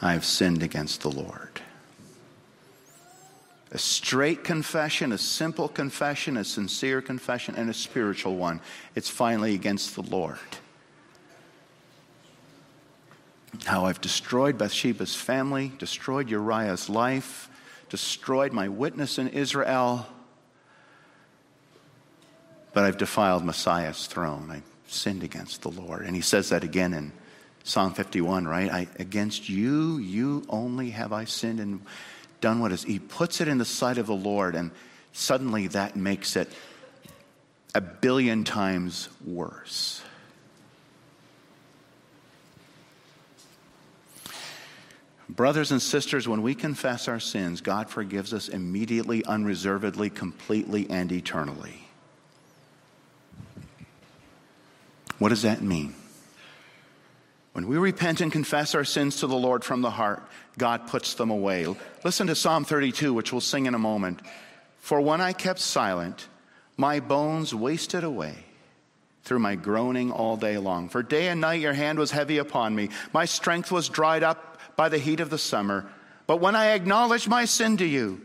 I've 0.00 0.24
sinned 0.24 0.62
against 0.62 1.02
the 1.02 1.10
Lord. 1.10 1.47
A 3.70 3.78
straight 3.78 4.44
confession, 4.44 5.12
a 5.12 5.18
simple 5.18 5.68
confession, 5.68 6.36
a 6.36 6.44
sincere 6.44 7.02
confession, 7.02 7.54
and 7.54 7.68
a 7.68 7.74
spiritual 7.74 8.36
one. 8.36 8.60
It's 8.94 9.10
finally 9.10 9.54
against 9.54 9.94
the 9.94 10.02
Lord. 10.02 10.38
How 13.64 13.86
I've 13.86 14.00
destroyed 14.00 14.56
Bathsheba's 14.56 15.14
family, 15.14 15.72
destroyed 15.78 16.30
Uriah's 16.30 16.88
life, 16.88 17.50
destroyed 17.90 18.52
my 18.52 18.68
witness 18.68 19.18
in 19.18 19.28
Israel, 19.28 20.06
but 22.72 22.84
I've 22.84 22.98
defiled 22.98 23.44
Messiah's 23.44 24.06
throne. 24.06 24.50
I 24.50 24.62
sinned 24.86 25.22
against 25.22 25.62
the 25.62 25.70
Lord. 25.70 26.06
And 26.06 26.14
he 26.14 26.22
says 26.22 26.50
that 26.50 26.64
again 26.64 26.94
in 26.94 27.12
Psalm 27.64 27.92
51, 27.92 28.46
right? 28.46 28.70
I, 28.70 28.88
against 28.98 29.48
you, 29.48 29.98
you 29.98 30.44
only 30.48 30.90
have 30.90 31.12
I 31.12 31.24
sinned 31.24 31.60
and 31.60 31.80
done 32.40 32.60
what 32.60 32.72
is. 32.72 32.84
He 32.84 32.98
puts 32.98 33.40
it 33.40 33.48
in 33.48 33.58
the 33.58 33.64
sight 33.64 33.98
of 33.98 34.06
the 34.06 34.14
Lord, 34.14 34.54
and 34.54 34.70
suddenly 35.12 35.66
that 35.68 35.96
makes 35.96 36.36
it 36.36 36.48
a 37.74 37.80
billion 37.80 38.44
times 38.44 39.08
worse. 39.24 40.02
Brothers 45.28 45.70
and 45.70 45.80
sisters, 45.80 46.26
when 46.26 46.42
we 46.42 46.54
confess 46.54 47.06
our 47.06 47.20
sins, 47.20 47.60
God 47.60 47.90
forgives 47.90 48.32
us 48.32 48.48
immediately, 48.48 49.24
unreservedly, 49.24 50.08
completely, 50.08 50.88
and 50.88 51.12
eternally. 51.12 51.86
What 55.18 55.28
does 55.28 55.42
that 55.42 55.60
mean? 55.60 55.94
When 57.58 57.66
we 57.66 57.76
repent 57.76 58.20
and 58.20 58.30
confess 58.30 58.76
our 58.76 58.84
sins 58.84 59.16
to 59.16 59.26
the 59.26 59.34
Lord 59.34 59.64
from 59.64 59.82
the 59.82 59.90
heart, 59.90 60.22
God 60.58 60.86
puts 60.86 61.14
them 61.14 61.30
away. 61.30 61.66
Listen 62.04 62.28
to 62.28 62.36
Psalm 62.36 62.64
32, 62.64 63.12
which 63.12 63.32
we'll 63.32 63.40
sing 63.40 63.66
in 63.66 63.74
a 63.74 63.80
moment. 63.80 64.22
For 64.78 65.00
when 65.00 65.20
I 65.20 65.32
kept 65.32 65.58
silent, 65.58 66.28
my 66.76 67.00
bones 67.00 67.52
wasted 67.52 68.04
away 68.04 68.36
through 69.24 69.40
my 69.40 69.56
groaning 69.56 70.12
all 70.12 70.36
day 70.36 70.56
long. 70.56 70.88
For 70.88 71.02
day 71.02 71.26
and 71.26 71.40
night 71.40 71.60
your 71.60 71.72
hand 71.72 71.98
was 71.98 72.12
heavy 72.12 72.38
upon 72.38 72.76
me. 72.76 72.90
My 73.12 73.24
strength 73.24 73.72
was 73.72 73.88
dried 73.88 74.22
up 74.22 74.60
by 74.76 74.88
the 74.88 74.98
heat 74.98 75.18
of 75.18 75.28
the 75.28 75.36
summer. 75.36 75.90
But 76.28 76.36
when 76.36 76.54
I 76.54 76.74
acknowledged 76.74 77.26
my 77.26 77.44
sin 77.44 77.76
to 77.78 77.84
you, 77.84 78.24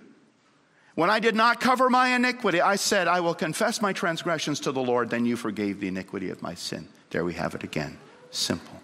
when 0.94 1.10
I 1.10 1.20
did 1.20 1.34
not 1.34 1.60
cover 1.60 1.90
my 1.90 2.10
iniquity, 2.10 2.62
I 2.62 2.76
said, 2.76 3.08
I 3.08 3.22
will 3.22 3.34
confess 3.34 3.82
my 3.82 3.94
transgressions 3.94 4.60
to 4.60 4.72
the 4.72 4.84
Lord. 4.84 5.10
Then 5.10 5.26
you 5.26 5.38
forgave 5.38 5.80
the 5.80 5.88
iniquity 5.88 6.30
of 6.30 6.44
my 6.44 6.54
sin. 6.54 6.88
There 7.10 7.26
we 7.26 7.34
have 7.34 7.56
it 7.56 7.64
again. 7.64 7.98
Simple. 8.30 8.83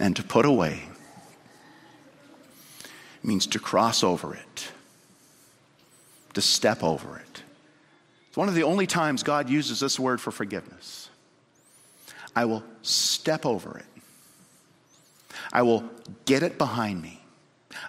And 0.00 0.16
to 0.16 0.22
put 0.22 0.46
away 0.46 0.82
means 3.22 3.46
to 3.48 3.58
cross 3.58 4.02
over 4.02 4.34
it, 4.34 4.72
to 6.34 6.40
step 6.40 6.82
over 6.82 7.18
it. 7.18 7.42
It's 8.28 8.36
one 8.36 8.48
of 8.48 8.54
the 8.54 8.62
only 8.62 8.86
times 8.86 9.22
God 9.22 9.48
uses 9.48 9.80
this 9.80 10.00
word 10.00 10.20
for 10.20 10.30
forgiveness. 10.30 11.08
I 12.34 12.46
will 12.46 12.64
step 12.80 13.44
over 13.44 13.78
it. 13.78 13.84
I 15.52 15.62
will 15.62 15.84
get 16.24 16.42
it 16.42 16.58
behind 16.58 17.02
me. 17.02 17.22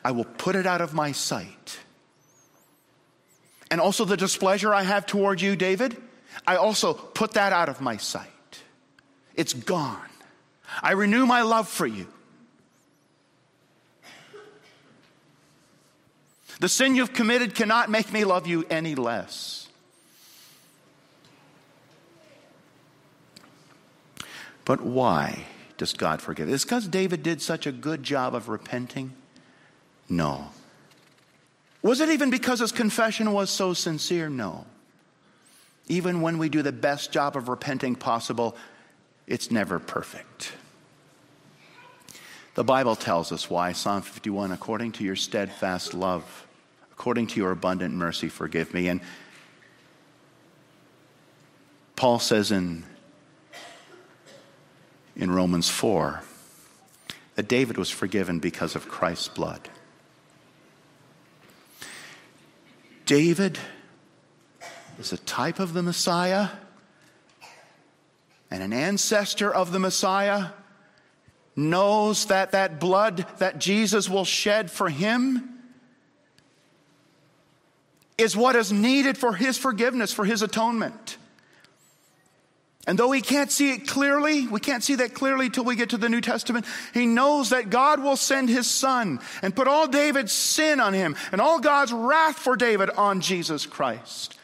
I 0.03 0.11
will 0.11 0.25
put 0.25 0.55
it 0.55 0.67
out 0.67 0.81
of 0.81 0.93
my 0.93 1.13
sight 1.13 1.79
and 3.73 3.81
also 3.81 4.05
the 4.05 4.15
displeasure 4.15 4.71
I 4.71 4.83
have 4.83 5.07
toward 5.07 5.41
you, 5.41 5.55
David, 5.55 5.97
I 6.45 6.57
also 6.57 6.93
put 6.93 7.31
that 7.31 7.53
out 7.53 7.69
of 7.69 7.81
my 7.81 7.97
sight. 7.97 8.61
It's 9.33 9.53
gone. 9.53 10.12
I 10.81 10.91
renew 10.91 11.25
my 11.25 11.41
love 11.41 11.67
for 11.67 11.85
you. 11.87 12.07
The 16.59 16.69
sin 16.69 16.95
you've 16.95 17.13
committed 17.13 17.55
cannot 17.55 17.89
make 17.89 18.13
me 18.13 18.23
love 18.23 18.47
you 18.47 18.65
any 18.69 18.95
less. 18.95 19.67
But 24.65 24.81
why 24.81 25.45
does 25.77 25.93
God 25.93 26.21
forgive? 26.21 26.49
Is 26.49 26.63
because 26.63 26.87
David 26.87 27.23
did 27.23 27.41
such 27.41 27.67
a 27.67 27.71
good 27.71 28.03
job 28.03 28.33
of 28.33 28.47
repenting? 28.47 29.13
No. 30.07 30.51
Was 31.81 31.99
it 31.99 32.09
even 32.09 32.29
because 32.29 32.59
his 32.61 32.71
confession 32.71 33.33
was 33.33 33.49
so 33.49 33.73
sincere? 33.73 34.29
No. 34.29 34.65
Even 35.87 36.21
when 36.21 36.37
we 36.37 36.47
do 36.47 36.61
the 36.61 36.71
best 36.71 37.11
job 37.11 37.35
of 37.35 37.49
repenting 37.49 37.95
possible, 37.95 38.55
it's 39.27 39.51
never 39.51 39.79
perfect. 39.79 40.53
The 42.55 42.63
Bible 42.63 42.95
tells 42.95 43.31
us 43.31 43.49
why. 43.49 43.71
Psalm 43.71 44.01
51 44.03 44.51
according 44.51 44.91
to 44.93 45.03
your 45.03 45.15
steadfast 45.15 45.93
love, 45.93 46.47
according 46.91 47.27
to 47.27 47.39
your 47.39 47.51
abundant 47.51 47.95
mercy, 47.95 48.29
forgive 48.29 48.73
me. 48.73 48.87
And 48.87 49.01
Paul 51.95 52.19
says 52.19 52.51
in, 52.51 52.83
in 55.15 55.31
Romans 55.31 55.69
4 55.69 56.21
that 57.35 57.47
David 57.47 57.77
was 57.77 57.89
forgiven 57.89 58.39
because 58.39 58.75
of 58.75 58.87
Christ's 58.87 59.29
blood. 59.29 59.69
David 63.05 63.57
is 64.99 65.11
a 65.11 65.17
type 65.17 65.59
of 65.59 65.73
the 65.73 65.81
Messiah 65.81 66.49
and 68.51 68.61
an 68.61 68.71
ancestor 68.71 69.51
of 69.51 69.71
the 69.71 69.79
Messiah, 69.79 70.49
knows 71.55 72.25
that 72.25 72.51
that 72.51 72.79
blood 72.79 73.25
that 73.37 73.59
Jesus 73.59 74.09
will 74.09 74.25
shed 74.25 74.71
for 74.71 74.89
him 74.89 75.49
is 78.17 78.35
what 78.35 78.55
is 78.55 78.71
needed 78.71 79.17
for 79.17 79.33
his 79.33 79.57
forgiveness, 79.57 80.13
for 80.13 80.25
his 80.25 80.41
atonement. 80.41 81.17
And 82.85 82.99
though 82.99 83.11
he 83.11 83.21
can't 83.21 83.51
see 83.51 83.71
it 83.71 83.87
clearly, 83.87 84.45
we 84.45 84.59
can't 84.59 84.83
see 84.83 84.95
that 84.95 85.13
clearly 85.13 85.49
till 85.49 85.63
we 85.63 85.75
get 85.75 85.91
to 85.91 85.97
the 85.97 86.09
New 86.09 86.19
Testament, 86.19 86.65
he 86.93 87.05
knows 87.05 87.51
that 87.51 87.69
God 87.69 88.03
will 88.03 88.17
send 88.17 88.49
his 88.49 88.69
son 88.69 89.19
and 89.41 89.55
put 89.55 89.69
all 89.69 89.87
David's 89.87 90.33
sin 90.33 90.81
on 90.81 90.93
him 90.93 91.15
and 91.31 91.39
all 91.39 91.59
God's 91.59 91.93
wrath 91.93 92.35
for 92.35 92.57
David 92.57 92.89
on 92.89 93.21
Jesus 93.21 93.65
Christ. 93.65 94.37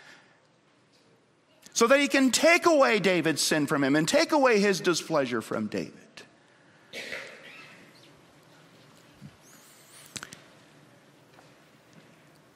So 1.74 1.88
that 1.88 2.00
he 2.00 2.08
can 2.08 2.32
take 2.32 2.66
away 2.66 3.00
David's 3.00 3.42
sin 3.42 3.68
from 3.68 3.84
him 3.84 3.96
and 3.96 4.08
take 4.08 4.32
away 4.32 4.60
his 4.60 4.80
displeasure 4.80 5.42
from 5.42 5.68
David. 5.68 5.94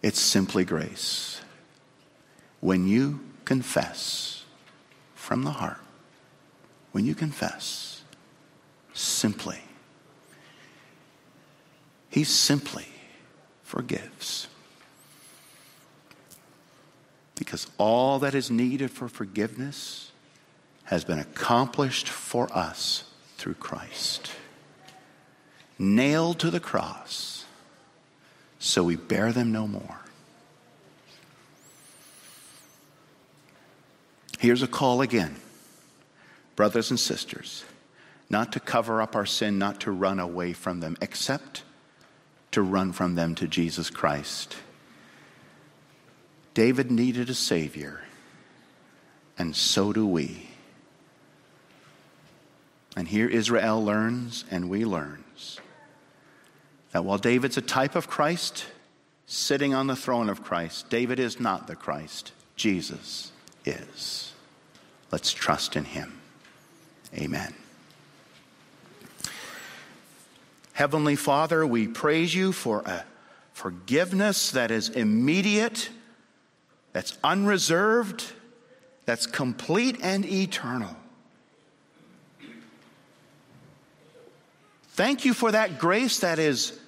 It's 0.03 0.19
simply 0.19 0.65
grace. 0.65 1.41
When 2.59 2.87
you 2.87 3.21
confess, 3.45 4.43
from 5.15 5.43
the 5.43 5.51
heart, 5.51 5.79
when 6.91 7.05
you 7.05 7.15
confess, 7.15 8.03
simply, 8.93 9.61
He 12.09 12.25
simply 12.25 12.87
forgives. 13.63 14.47
Because 17.35 17.67
all 17.77 18.19
that 18.19 18.35
is 18.35 18.51
needed 18.51 18.91
for 18.91 19.07
forgiveness 19.07 20.11
has 20.83 21.03
been 21.03 21.17
accomplished 21.17 22.09
for 22.09 22.51
us 22.55 23.05
through 23.37 23.55
Christ. 23.55 24.31
Nailed 25.79 26.39
to 26.39 26.51
the 26.51 26.59
cross, 26.59 27.42
so 28.63 28.81
we 28.81 28.95
bear 28.95 29.33
them 29.33 29.51
no 29.51 29.67
more. 29.67 29.99
Here's 34.39 34.61
a 34.61 34.67
call 34.67 35.01
again, 35.01 35.35
brothers 36.55 36.89
and 36.89 36.97
sisters, 36.99 37.65
not 38.29 38.53
to 38.53 38.61
cover 38.61 39.01
up 39.01 39.17
our 39.17 39.25
sin, 39.25 39.59
not 39.59 39.81
to 39.81 39.91
run 39.91 40.17
away 40.17 40.53
from 40.53 40.79
them, 40.79 40.95
except 41.01 41.63
to 42.51 42.61
run 42.61 42.93
from 42.93 43.15
them 43.15 43.35
to 43.35 43.49
Jesus 43.49 43.89
Christ. 43.89 44.55
David 46.53 46.89
needed 46.89 47.29
a 47.29 47.33
Savior, 47.33 48.01
and 49.37 49.53
so 49.53 49.91
do 49.91 50.07
we. 50.07 50.47
And 52.95 53.09
here 53.09 53.27
Israel 53.27 53.83
learns, 53.83 54.45
and 54.49 54.69
we 54.69 54.85
learns, 54.85 55.22
that 56.93 57.03
while 57.03 57.17
David's 57.17 57.57
a 57.57 57.61
type 57.61 57.95
of 57.95 58.07
Christ, 58.07 58.67
sitting 59.25 59.73
on 59.73 59.87
the 59.87 59.95
throne 59.95 60.29
of 60.29 60.43
Christ, 60.43 60.89
David 60.89 61.19
is 61.19 61.39
not 61.39 61.65
the 61.67 61.75
Christ, 61.75 62.31
Jesus 62.55 63.31
is. 63.65 64.31
Let's 65.11 65.33
trust 65.33 65.75
in 65.75 65.85
Him. 65.85 66.21
Amen. 67.15 67.53
Heavenly 70.73 71.15
Father, 71.15 71.65
we 71.65 71.87
praise 71.87 72.33
you 72.33 72.51
for 72.51 72.81
a 72.85 73.03
forgiveness 73.53 74.51
that 74.51 74.69
is 74.69 74.89
immediate, 74.89 75.89
that's 76.91 77.17
unreserved, 77.23 78.23
that's 79.05 79.25
complete 79.25 79.97
and 80.03 80.25
eternal. 80.25 80.95
Thank 84.89 85.25
you 85.25 85.33
for 85.33 85.51
that 85.51 85.79
grace 85.79 86.19
that 86.19 86.37
is 86.37 86.79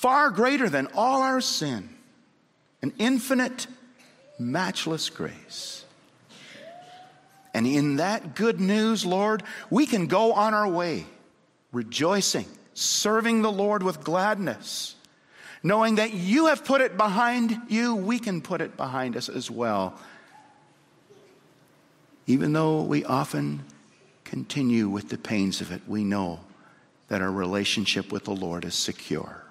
far 0.00 0.30
greater 0.30 0.68
than 0.68 0.86
all 0.94 1.22
our 1.22 1.40
sin, 1.40 1.88
an 2.82 2.92
infinite, 2.98 3.66
matchless 4.38 5.10
grace. 5.10 5.84
And 7.52 7.66
in 7.66 7.96
that 7.96 8.36
good 8.36 8.60
news, 8.60 9.04
Lord, 9.04 9.42
we 9.70 9.86
can 9.86 10.06
go 10.06 10.34
on 10.34 10.54
our 10.54 10.68
way, 10.68 11.04
rejoicing, 11.72 12.46
serving 12.74 13.42
the 13.42 13.50
Lord 13.50 13.82
with 13.82 14.04
gladness. 14.04 14.94
Knowing 15.64 15.96
that 15.96 16.14
you 16.14 16.46
have 16.46 16.64
put 16.64 16.80
it 16.80 16.96
behind 16.96 17.60
you, 17.68 17.96
we 17.96 18.20
can 18.20 18.40
put 18.40 18.60
it 18.60 18.76
behind 18.76 19.16
us 19.16 19.28
as 19.28 19.50
well. 19.50 19.98
Even 22.28 22.52
though 22.52 22.82
we 22.82 23.04
often 23.04 23.64
continue 24.22 24.88
with 24.88 25.08
the 25.08 25.18
pains 25.18 25.60
of 25.60 25.72
it, 25.72 25.82
we 25.88 26.04
know 26.04 26.38
that 27.08 27.20
our 27.20 27.32
relationship 27.32 28.12
with 28.12 28.22
the 28.22 28.30
Lord 28.36 28.64
is 28.64 28.76
secure. 28.76 29.42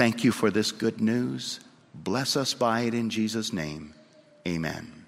Thank 0.00 0.24
you 0.24 0.32
for 0.32 0.50
this 0.50 0.72
good 0.72 1.02
news. 1.02 1.60
Bless 1.92 2.34
us 2.34 2.54
by 2.54 2.80
it 2.88 2.94
in 2.94 3.10
Jesus' 3.10 3.52
name. 3.52 3.92
Amen. 4.48 4.99